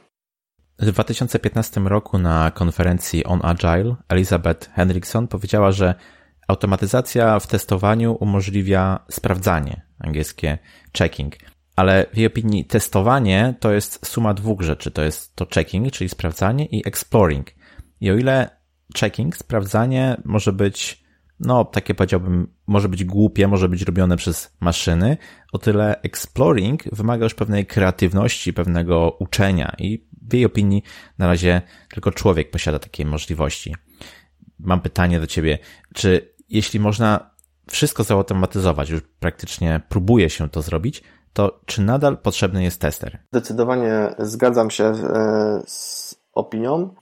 W 0.82 0.86
2015 0.86 1.82
roku 1.82 2.18
na 2.18 2.52
konferencji 2.52 3.24
On 3.24 3.40
Agile 3.44 3.96
Elizabeth 4.10 4.70
Henrikson 4.74 5.28
powiedziała, 5.28 5.72
że 5.72 5.96
automatyzacja 6.48 7.40
w 7.40 7.48
testowaniu 7.48 8.18
umożliwia 8.20 9.00
sprawdzanie, 9.10 9.82
angielskie 10.00 10.58
checking. 10.98 11.36
Ale 11.76 12.06
w 12.14 12.18
jej 12.18 12.28
opinii 12.28 12.66
testowanie 12.66 13.56
to 13.60 13.72
jest 13.72 14.06
suma 14.06 14.34
dwóch 14.34 14.62
rzeczy. 14.62 14.92
To 14.92 15.02
jest 15.02 15.36
to 15.36 15.48
checking, 15.54 15.92
czyli 15.92 16.10
sprawdzanie 16.10 16.66
i 16.66 16.88
exploring. 16.88 17.48
I 18.02 18.12
o 18.12 18.16
ile 18.16 18.50
checking, 19.00 19.38
sprawdzanie 19.38 20.18
może 20.26 20.54
być, 20.54 21.01
no 21.42 21.66
takie 21.66 21.96
powiedziałbym, 21.96 22.48
może 22.68 22.90
być 22.90 23.04
głupie, 23.04 23.48
może 23.48 23.70
być 23.70 23.82
robione 23.82 24.18
przez 24.18 24.58
maszyny, 24.60 25.18
o 25.54 25.58
tyle 25.58 26.02
exploring 26.02 26.84
wymaga 26.92 27.24
już 27.24 27.34
pewnej 27.34 27.66
kreatywności, 27.66 28.54
pewnego 28.54 29.18
uczenia 29.20 29.76
i 29.80 30.08
w 30.22 30.34
jej 30.34 30.46
opinii 30.46 30.84
na 31.18 31.28
razie 31.28 31.62
tylko 31.94 32.12
człowiek 32.12 32.52
posiada 32.52 32.80
takie 32.80 33.06
możliwości. 33.06 33.76
Mam 34.60 34.82
pytanie 34.82 35.20
do 35.20 35.28
ciebie, 35.28 35.60
czy 35.94 36.34
jeśli 36.50 36.80
można 36.80 37.32
wszystko 37.70 38.04
zautomatyzować, 38.04 38.90
już 38.90 39.02
praktycznie 39.20 39.82
próbuje 39.90 40.30
się 40.30 40.50
to 40.50 40.62
zrobić, 40.62 41.04
to 41.34 41.60
czy 41.66 41.82
nadal 41.82 42.18
potrzebny 42.18 42.64
jest 42.64 42.82
tester? 42.82 43.20
Zdecydowanie 43.32 44.16
zgadzam 44.20 44.72
się 44.72 44.84
e, 44.84 45.62
z 45.68 46.16
opinią. 46.34 46.96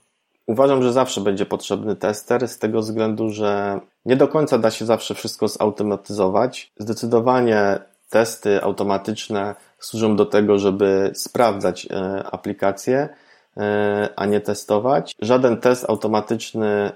Uważam, 0.46 0.82
że 0.82 0.92
zawsze 0.92 1.20
będzie 1.20 1.46
potrzebny 1.46 1.96
tester 1.96 2.48
z 2.48 2.58
tego 2.58 2.80
względu, 2.80 3.30
że 3.30 3.80
Nie 4.06 4.16
do 4.16 4.28
końca 4.28 4.58
da 4.58 4.70
się 4.70 4.86
zawsze 4.86 5.14
wszystko 5.14 5.48
zautomatyzować. 5.48 6.72
Zdecydowanie 6.78 7.78
testy 8.10 8.62
automatyczne 8.62 9.54
służą 9.78 10.16
do 10.16 10.26
tego, 10.26 10.58
żeby 10.58 11.10
sprawdzać 11.14 11.88
e, 11.90 12.24
aplikacje, 12.24 13.08
e, 13.56 14.08
a 14.16 14.26
nie 14.26 14.40
testować. 14.40 15.14
Żaden 15.18 15.56
test 15.56 15.90
automatyczny 15.90 16.66
e, 16.66 16.92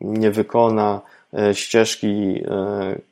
nie 0.00 0.30
wykona 0.30 1.00
ścieżki, 1.52 2.42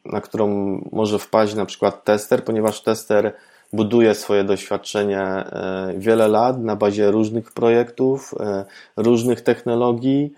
na 0.04 0.20
którą 0.20 0.48
może 0.92 1.18
wpaść 1.18 1.54
na 1.54 1.66
przykład 1.66 2.04
tester, 2.04 2.44
ponieważ 2.44 2.82
tester 2.82 3.32
buduje 3.72 4.14
swoje 4.14 4.44
doświadczenie 4.44 5.44
wiele 5.96 6.28
lat 6.28 6.60
na 6.60 6.76
bazie 6.76 7.10
różnych 7.10 7.52
projektów, 7.52 8.34
różnych 8.96 9.40
technologii 9.40 10.34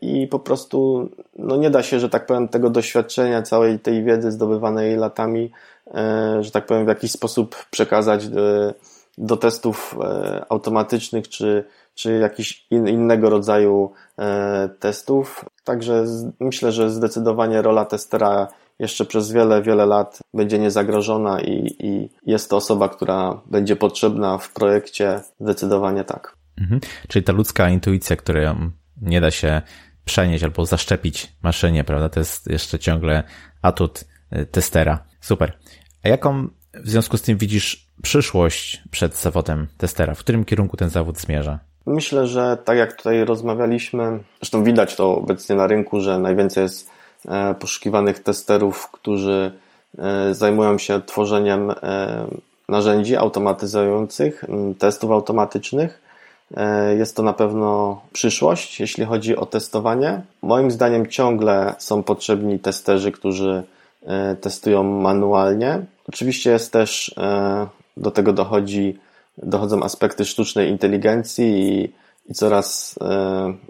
i 0.00 0.26
po 0.26 0.38
prostu 0.38 1.08
no 1.38 1.56
nie 1.56 1.70
da 1.70 1.82
się, 1.82 2.00
że 2.00 2.08
tak 2.08 2.26
powiem, 2.26 2.48
tego 2.48 2.70
doświadczenia, 2.70 3.42
całej 3.42 3.78
tej 3.78 4.04
wiedzy 4.04 4.32
zdobywanej 4.32 4.96
latami, 4.96 5.52
e, 5.94 6.38
że 6.40 6.50
tak 6.50 6.66
powiem, 6.66 6.84
w 6.84 6.88
jakiś 6.88 7.10
sposób 7.10 7.56
przekazać 7.70 8.28
do, 8.28 8.74
do 9.18 9.36
testów 9.36 9.96
e, 10.00 10.44
automatycznych 10.48 11.28
czy, 11.28 11.64
czy 11.94 12.18
jakichś 12.18 12.66
in, 12.70 12.88
innego 12.88 13.30
rodzaju 13.30 13.92
e, 14.18 14.68
testów. 14.80 15.44
Także 15.64 16.04
myślę, 16.40 16.72
że 16.72 16.90
zdecydowanie 16.90 17.62
rola 17.62 17.84
testera 17.84 18.48
jeszcze 18.78 19.04
przez 19.04 19.32
wiele, 19.32 19.62
wiele 19.62 19.86
lat 19.86 20.18
będzie 20.34 20.58
niezagrożona 20.58 21.40
i, 21.40 21.76
i 21.78 22.08
jest 22.26 22.50
to 22.50 22.56
osoba, 22.56 22.88
która 22.88 23.40
będzie 23.46 23.76
potrzebna 23.76 24.38
w 24.38 24.52
projekcie. 24.52 25.20
Zdecydowanie 25.40 26.04
tak. 26.04 26.36
Mhm. 26.60 26.80
Czyli 27.08 27.24
ta 27.24 27.32
ludzka 27.32 27.68
intuicja, 27.68 28.16
którą 28.16 28.70
nie 29.02 29.20
da 29.20 29.30
się 29.30 29.62
przenieść 30.04 30.44
albo 30.44 30.66
zaszczepić 30.66 31.32
maszynie, 31.42 31.84
prawda? 31.84 32.08
To 32.08 32.20
jest 32.20 32.50
jeszcze 32.50 32.78
ciągle 32.78 33.22
atut 33.62 34.04
y, 34.32 34.46
testera. 34.46 35.04
Super. 35.20 35.58
A 36.04 36.08
jaką 36.08 36.48
w 36.74 36.90
związku 36.90 37.16
z 37.16 37.22
tym 37.22 37.38
widzisz 37.38 37.86
przyszłość 38.02 38.82
przed 38.90 39.16
zawodem 39.16 39.66
testera? 39.78 40.14
W 40.14 40.18
którym 40.18 40.44
kierunku 40.44 40.76
ten 40.76 40.90
zawód 40.90 41.18
zmierza? 41.18 41.58
Myślę, 41.86 42.26
że 42.26 42.58
tak 42.64 42.78
jak 42.78 42.92
tutaj 42.92 43.24
rozmawialiśmy, 43.24 44.18
zresztą 44.40 44.64
widać 44.64 44.96
to 44.96 45.16
obecnie 45.16 45.56
na 45.56 45.66
rynku, 45.66 46.00
że 46.00 46.18
najwięcej 46.18 46.62
jest 46.62 46.90
e, 47.28 47.54
poszukiwanych 47.54 48.18
testerów, 48.18 48.90
którzy 48.90 49.52
e, 49.98 50.34
zajmują 50.34 50.78
się 50.78 51.02
tworzeniem 51.02 51.70
e, 51.70 52.26
narzędzi 52.68 53.16
automatyzujących, 53.16 54.44
testów 54.78 55.10
automatycznych. 55.10 56.05
E, 56.54 56.96
jest 56.96 57.16
to 57.16 57.22
na 57.22 57.32
pewno 57.32 58.00
przyszłość, 58.12 58.80
jeśli 58.80 59.04
chodzi 59.04 59.36
o 59.36 59.46
testowanie. 59.46 60.22
Moim 60.42 60.70
zdaniem 60.70 61.06
ciągle 61.06 61.74
są 61.78 62.02
potrzebni 62.02 62.58
testerzy, 62.58 63.12
którzy 63.12 63.62
e, 64.06 64.36
testują 64.36 64.82
manualnie. 64.82 65.84
Oczywiście 66.08 66.50
jest 66.50 66.72
też 66.72 67.14
e, 67.18 67.66
do 67.96 68.10
tego 68.10 68.32
dochodzi, 68.32 68.98
dochodzą 69.38 69.82
aspekty 69.82 70.24
sztucznej 70.24 70.70
inteligencji 70.70 71.44
i, 71.46 71.92
i 72.30 72.34
coraz 72.34 72.98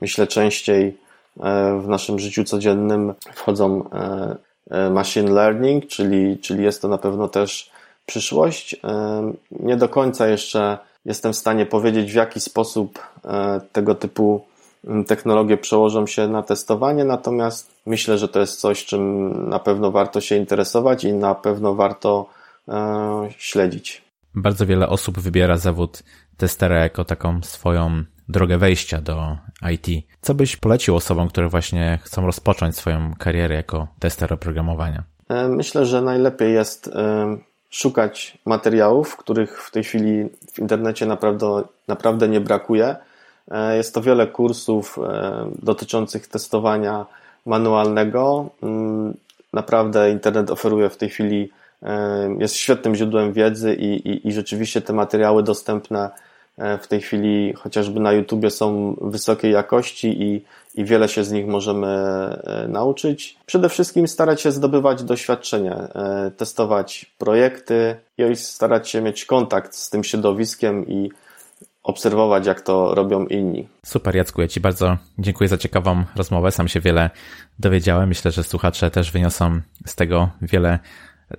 myślę 0.00 0.26
częściej 0.26 0.98
w 1.80 1.84
naszym 1.88 2.18
życiu 2.18 2.44
codziennym 2.44 3.14
wchodzą 3.34 3.88
machine 4.90 5.32
learning, 5.32 5.86
czyli, 5.86 6.38
czyli 6.38 6.64
jest 6.64 6.82
to 6.82 6.88
na 6.88 6.98
pewno 6.98 7.28
też 7.28 7.70
przyszłość. 8.06 8.76
Nie 9.50 9.76
do 9.76 9.88
końca 9.88 10.28
jeszcze 10.28 10.78
jestem 11.06 11.32
w 11.32 11.36
stanie 11.36 11.66
powiedzieć, 11.66 12.12
w 12.12 12.14
jaki 12.14 12.40
sposób 12.40 12.98
e, 13.24 13.60
tego 13.72 13.94
typu 13.94 14.44
technologie 15.06 15.56
przełożą 15.56 16.06
się 16.06 16.28
na 16.28 16.42
testowanie, 16.42 17.04
natomiast 17.04 17.70
myślę, 17.86 18.18
że 18.18 18.28
to 18.28 18.40
jest 18.40 18.60
coś, 18.60 18.84
czym 18.84 19.32
na 19.48 19.58
pewno 19.58 19.90
warto 19.90 20.20
się 20.20 20.36
interesować 20.36 21.04
i 21.04 21.12
na 21.12 21.34
pewno 21.34 21.74
warto 21.74 22.28
e, 22.68 23.28
śledzić. 23.38 24.02
Bardzo 24.34 24.66
wiele 24.66 24.88
osób 24.88 25.20
wybiera 25.20 25.56
zawód 25.56 26.02
testera 26.36 26.78
jako 26.78 27.04
taką 27.04 27.42
swoją 27.42 28.04
drogę 28.28 28.58
wejścia 28.58 29.00
do 29.00 29.36
IT. 29.72 30.06
Co 30.20 30.34
byś 30.34 30.56
polecił 30.56 30.96
osobom, 30.96 31.28
które 31.28 31.48
właśnie 31.48 31.98
chcą 32.02 32.26
rozpocząć 32.26 32.76
swoją 32.76 33.14
karierę 33.18 33.54
jako 33.54 33.88
tester 33.98 34.32
oprogramowania? 34.32 35.04
E, 35.28 35.48
myślę, 35.48 35.86
że 35.86 36.02
najlepiej 36.02 36.54
jest 36.54 36.90
szukać 37.70 38.38
materiałów, 38.44 39.16
których 39.16 39.62
w 39.62 39.70
tej 39.70 39.84
chwili 39.84 40.28
w 40.56 40.58
internecie 40.58 41.06
naprawdę, 41.06 41.62
naprawdę 41.88 42.28
nie 42.28 42.40
brakuje. 42.40 42.96
E, 43.50 43.76
jest 43.76 43.94
to 43.94 44.02
wiele 44.02 44.26
kursów 44.26 44.98
e, 44.98 45.50
dotyczących 45.62 46.26
testowania 46.26 47.06
manualnego. 47.46 48.50
Mm, 48.62 49.14
naprawdę 49.52 50.10
internet 50.10 50.50
oferuje 50.50 50.88
w 50.88 50.96
tej 50.96 51.08
chwili, 51.08 51.50
e, 51.82 52.36
jest 52.38 52.54
świetnym 52.54 52.94
źródłem 52.94 53.32
wiedzy 53.32 53.74
i, 53.74 54.08
i, 54.08 54.28
i 54.28 54.32
rzeczywiście 54.32 54.80
te 54.80 54.92
materiały 54.92 55.42
dostępne 55.42 56.10
w 56.82 56.86
tej 56.86 57.00
chwili 57.00 57.52
chociażby 57.52 58.00
na 58.00 58.12
YouTubie 58.12 58.50
są 58.50 58.96
wysokiej 59.00 59.52
jakości 59.52 60.22
i, 60.22 60.44
i 60.76 60.84
wiele 60.84 61.08
się 61.08 61.24
z 61.24 61.32
nich 61.32 61.46
możemy 61.46 61.86
e, 61.86 62.66
nauczyć. 62.68 63.36
Przede 63.46 63.68
wszystkim 63.68 64.08
starać 64.08 64.40
się 64.40 64.52
zdobywać 64.52 65.02
doświadczenie, 65.02 65.72
e, 65.74 66.30
testować 66.36 67.14
projekty 67.18 67.96
i 68.18 68.36
starać 68.36 68.88
się 68.88 69.00
mieć 69.00 69.24
kontakt 69.24 69.74
z 69.74 69.90
tym 69.90 70.04
środowiskiem 70.04 70.88
i 70.88 71.10
obserwować, 71.82 72.46
jak 72.46 72.60
to 72.60 72.94
robią 72.94 73.26
inni. 73.26 73.68
Super, 73.86 74.16
Jacku, 74.16 74.42
ja 74.42 74.48
Ci 74.48 74.60
bardzo 74.60 74.96
dziękuję 75.18 75.48
za 75.48 75.58
ciekawą 75.58 76.04
rozmowę. 76.16 76.50
Sam 76.50 76.68
się 76.68 76.80
wiele 76.80 77.10
dowiedziałem. 77.58 78.08
Myślę, 78.08 78.30
że 78.30 78.44
słuchacze 78.44 78.90
też 78.90 79.10
wyniosą 79.10 79.60
z 79.86 79.94
tego 79.94 80.28
wiele 80.42 80.78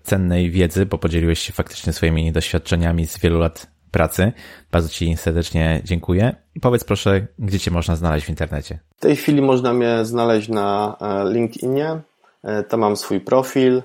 cennej 0.04 0.52
wiedzy, 0.52 0.86
bo 0.86 0.97
podzieliłeś 0.97 1.39
się 1.39 1.54
faktycznie 1.54 1.93
swoimi 1.93 2.32
doświadczeniami 2.32 3.08
z 3.08 3.19
wielu 3.19 3.39
lat 3.39 3.77
pracy. 3.98 4.32
Bardzo 4.72 4.90
Ci 4.90 5.18
serdecznie 5.18 5.82
dziękuję. 5.84 6.36
Powiedz 6.62 6.84
proszę, 6.84 7.28
gdzie 7.40 7.60
Cię 7.60 7.72
można 7.72 7.96
znaleźć 7.96 8.26
w 8.26 8.30
internecie? 8.30 8.80
W 8.98 9.00
tej 9.00 9.16
chwili 9.16 9.42
można 9.42 9.74
mnie 9.74 10.06
znaleźć 10.06 10.50
na 10.50 10.98
e, 11.02 11.34
LinkedInie. 11.34 12.00
E, 12.44 12.64
tam 12.64 12.80
mam 12.80 12.96
swój 12.96 13.20
profil. 13.20 13.82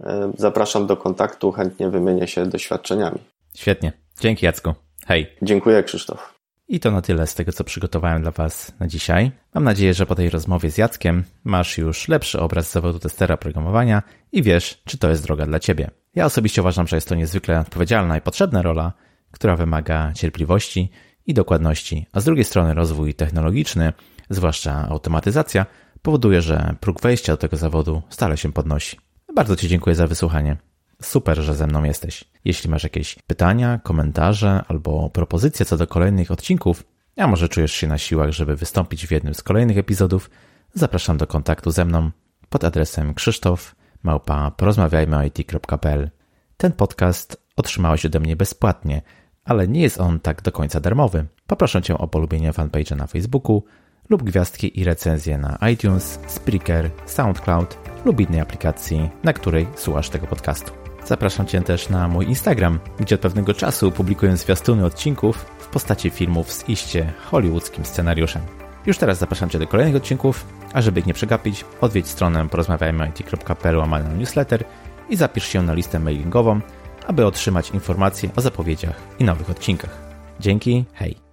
E, 0.00 0.32
zapraszam 0.38 0.86
do 0.86 0.96
kontaktu, 0.96 1.52
chętnie 1.52 1.90
wymienię 1.90 2.28
się 2.28 2.46
doświadczeniami. 2.46 3.18
Świetnie. 3.54 3.92
Dzięki 4.20 4.46
Jacku. 4.46 4.74
Hej. 5.06 5.26
Dziękuję 5.42 5.82
Krzysztof. 5.82 6.34
I 6.68 6.80
to 6.80 6.90
na 6.90 7.02
tyle 7.02 7.26
z 7.26 7.34
tego, 7.34 7.52
co 7.52 7.64
przygotowałem 7.64 8.22
dla 8.22 8.30
Was 8.30 8.72
na 8.80 8.86
dzisiaj. 8.86 9.30
Mam 9.54 9.64
nadzieję, 9.64 9.94
że 9.94 10.06
po 10.06 10.14
tej 10.14 10.30
rozmowie 10.30 10.70
z 10.70 10.78
Jackiem 10.78 11.24
masz 11.44 11.78
już 11.78 12.08
lepszy 12.08 12.40
obraz 12.40 12.72
zawodu 12.72 12.98
testera 12.98 13.36
programowania 13.36 14.02
i 14.32 14.42
wiesz, 14.42 14.82
czy 14.84 14.98
to 14.98 15.08
jest 15.10 15.22
droga 15.24 15.46
dla 15.46 15.58
Ciebie. 15.58 15.90
Ja 16.14 16.24
osobiście 16.24 16.62
uważam, 16.62 16.86
że 16.86 16.96
jest 16.96 17.08
to 17.08 17.14
niezwykle 17.14 17.60
odpowiedzialna 17.60 18.18
i 18.18 18.20
potrzebna 18.20 18.62
rola, 18.62 18.92
która 19.34 19.56
wymaga 19.56 20.12
cierpliwości 20.12 20.90
i 21.26 21.34
dokładności, 21.34 22.06
a 22.12 22.20
z 22.20 22.24
drugiej 22.24 22.44
strony 22.44 22.74
rozwój 22.74 23.14
technologiczny, 23.14 23.92
zwłaszcza 24.30 24.88
automatyzacja, 24.88 25.66
powoduje, 26.02 26.42
że 26.42 26.74
próg 26.80 27.00
wejścia 27.00 27.32
do 27.32 27.36
tego 27.36 27.56
zawodu 27.56 28.02
stale 28.10 28.36
się 28.36 28.52
podnosi. 28.52 28.98
Bardzo 29.34 29.56
Ci 29.56 29.68
dziękuję 29.68 29.96
za 29.96 30.06
wysłuchanie. 30.06 30.56
Super, 31.02 31.38
że 31.38 31.54
ze 31.54 31.66
mną 31.66 31.84
jesteś. 31.84 32.24
Jeśli 32.44 32.70
masz 32.70 32.82
jakieś 32.82 33.16
pytania, 33.26 33.80
komentarze 33.82 34.64
albo 34.68 35.10
propozycje 35.10 35.66
co 35.66 35.76
do 35.76 35.86
kolejnych 35.86 36.30
odcinków, 36.30 36.84
a 37.16 37.26
może 37.26 37.48
czujesz 37.48 37.72
się 37.72 37.86
na 37.86 37.98
siłach, 37.98 38.30
żeby 38.30 38.56
wystąpić 38.56 39.06
w 39.06 39.10
jednym 39.10 39.34
z 39.34 39.42
kolejnych 39.42 39.78
epizodów, 39.78 40.30
zapraszam 40.74 41.16
do 41.16 41.26
kontaktu 41.26 41.70
ze 41.70 41.84
mną 41.84 42.10
pod 42.48 42.64
adresem 42.64 43.14
krzysztof 43.14 43.74
małpa 44.02 44.50
porozmawiajmyit.pl. 44.50 46.10
Ten 46.56 46.72
podcast 46.72 47.42
otrzymałeś 47.56 48.06
ode 48.06 48.20
mnie 48.20 48.36
bezpłatnie– 48.36 49.02
ale 49.44 49.68
nie 49.68 49.82
jest 49.82 50.00
on 50.00 50.20
tak 50.20 50.42
do 50.42 50.52
końca 50.52 50.80
darmowy. 50.80 51.26
Poproszę 51.46 51.82
Cię 51.82 51.98
o 51.98 52.08
polubienie 52.08 52.52
fanpage'a 52.52 52.96
na 52.96 53.06
Facebooku 53.06 53.64
lub 54.08 54.22
gwiazdki 54.22 54.80
i 54.80 54.84
recenzje 54.84 55.38
na 55.38 55.58
iTunes, 55.72 56.20
Spreaker, 56.26 56.90
SoundCloud 57.06 57.78
lub 58.04 58.20
innej 58.20 58.40
aplikacji, 58.40 59.10
na 59.24 59.32
której 59.32 59.66
słuchasz 59.76 60.08
tego 60.08 60.26
podcastu. 60.26 60.72
Zapraszam 61.06 61.46
Cię 61.46 61.60
też 61.60 61.88
na 61.88 62.08
mój 62.08 62.26
Instagram, 62.26 62.78
gdzie 63.00 63.14
od 63.14 63.20
pewnego 63.20 63.54
czasu 63.54 63.90
publikuję 63.90 64.36
zwiastuny 64.36 64.84
odcinków 64.84 65.36
w 65.58 65.66
postaci 65.66 66.10
filmów 66.10 66.52
z 66.52 66.68
iście 66.68 67.12
hollywoodzkim 67.24 67.84
scenariuszem. 67.84 68.42
Już 68.86 68.98
teraz 68.98 69.18
zapraszam 69.18 69.50
Cię 69.50 69.58
do 69.58 69.66
kolejnych 69.66 69.96
odcinków, 69.96 70.46
a 70.72 70.82
żeby 70.82 71.00
ich 71.00 71.06
nie 71.06 71.14
przegapić, 71.14 71.64
odwiedź 71.80 72.08
stronę 72.08 72.48
porozmawiajmyit.pl 72.48 73.82
newsletter 74.18 74.64
i 75.08 75.16
zapisz 75.16 75.44
się 75.44 75.62
na 75.62 75.74
listę 75.74 75.98
mailingową, 75.98 76.60
aby 77.06 77.26
otrzymać 77.26 77.70
informacje 77.70 78.30
o 78.36 78.40
zapowiedziach 78.40 78.96
i 79.18 79.24
nowych 79.24 79.50
odcinkach. 79.50 79.98
Dzięki, 80.40 80.84
hej! 80.94 81.23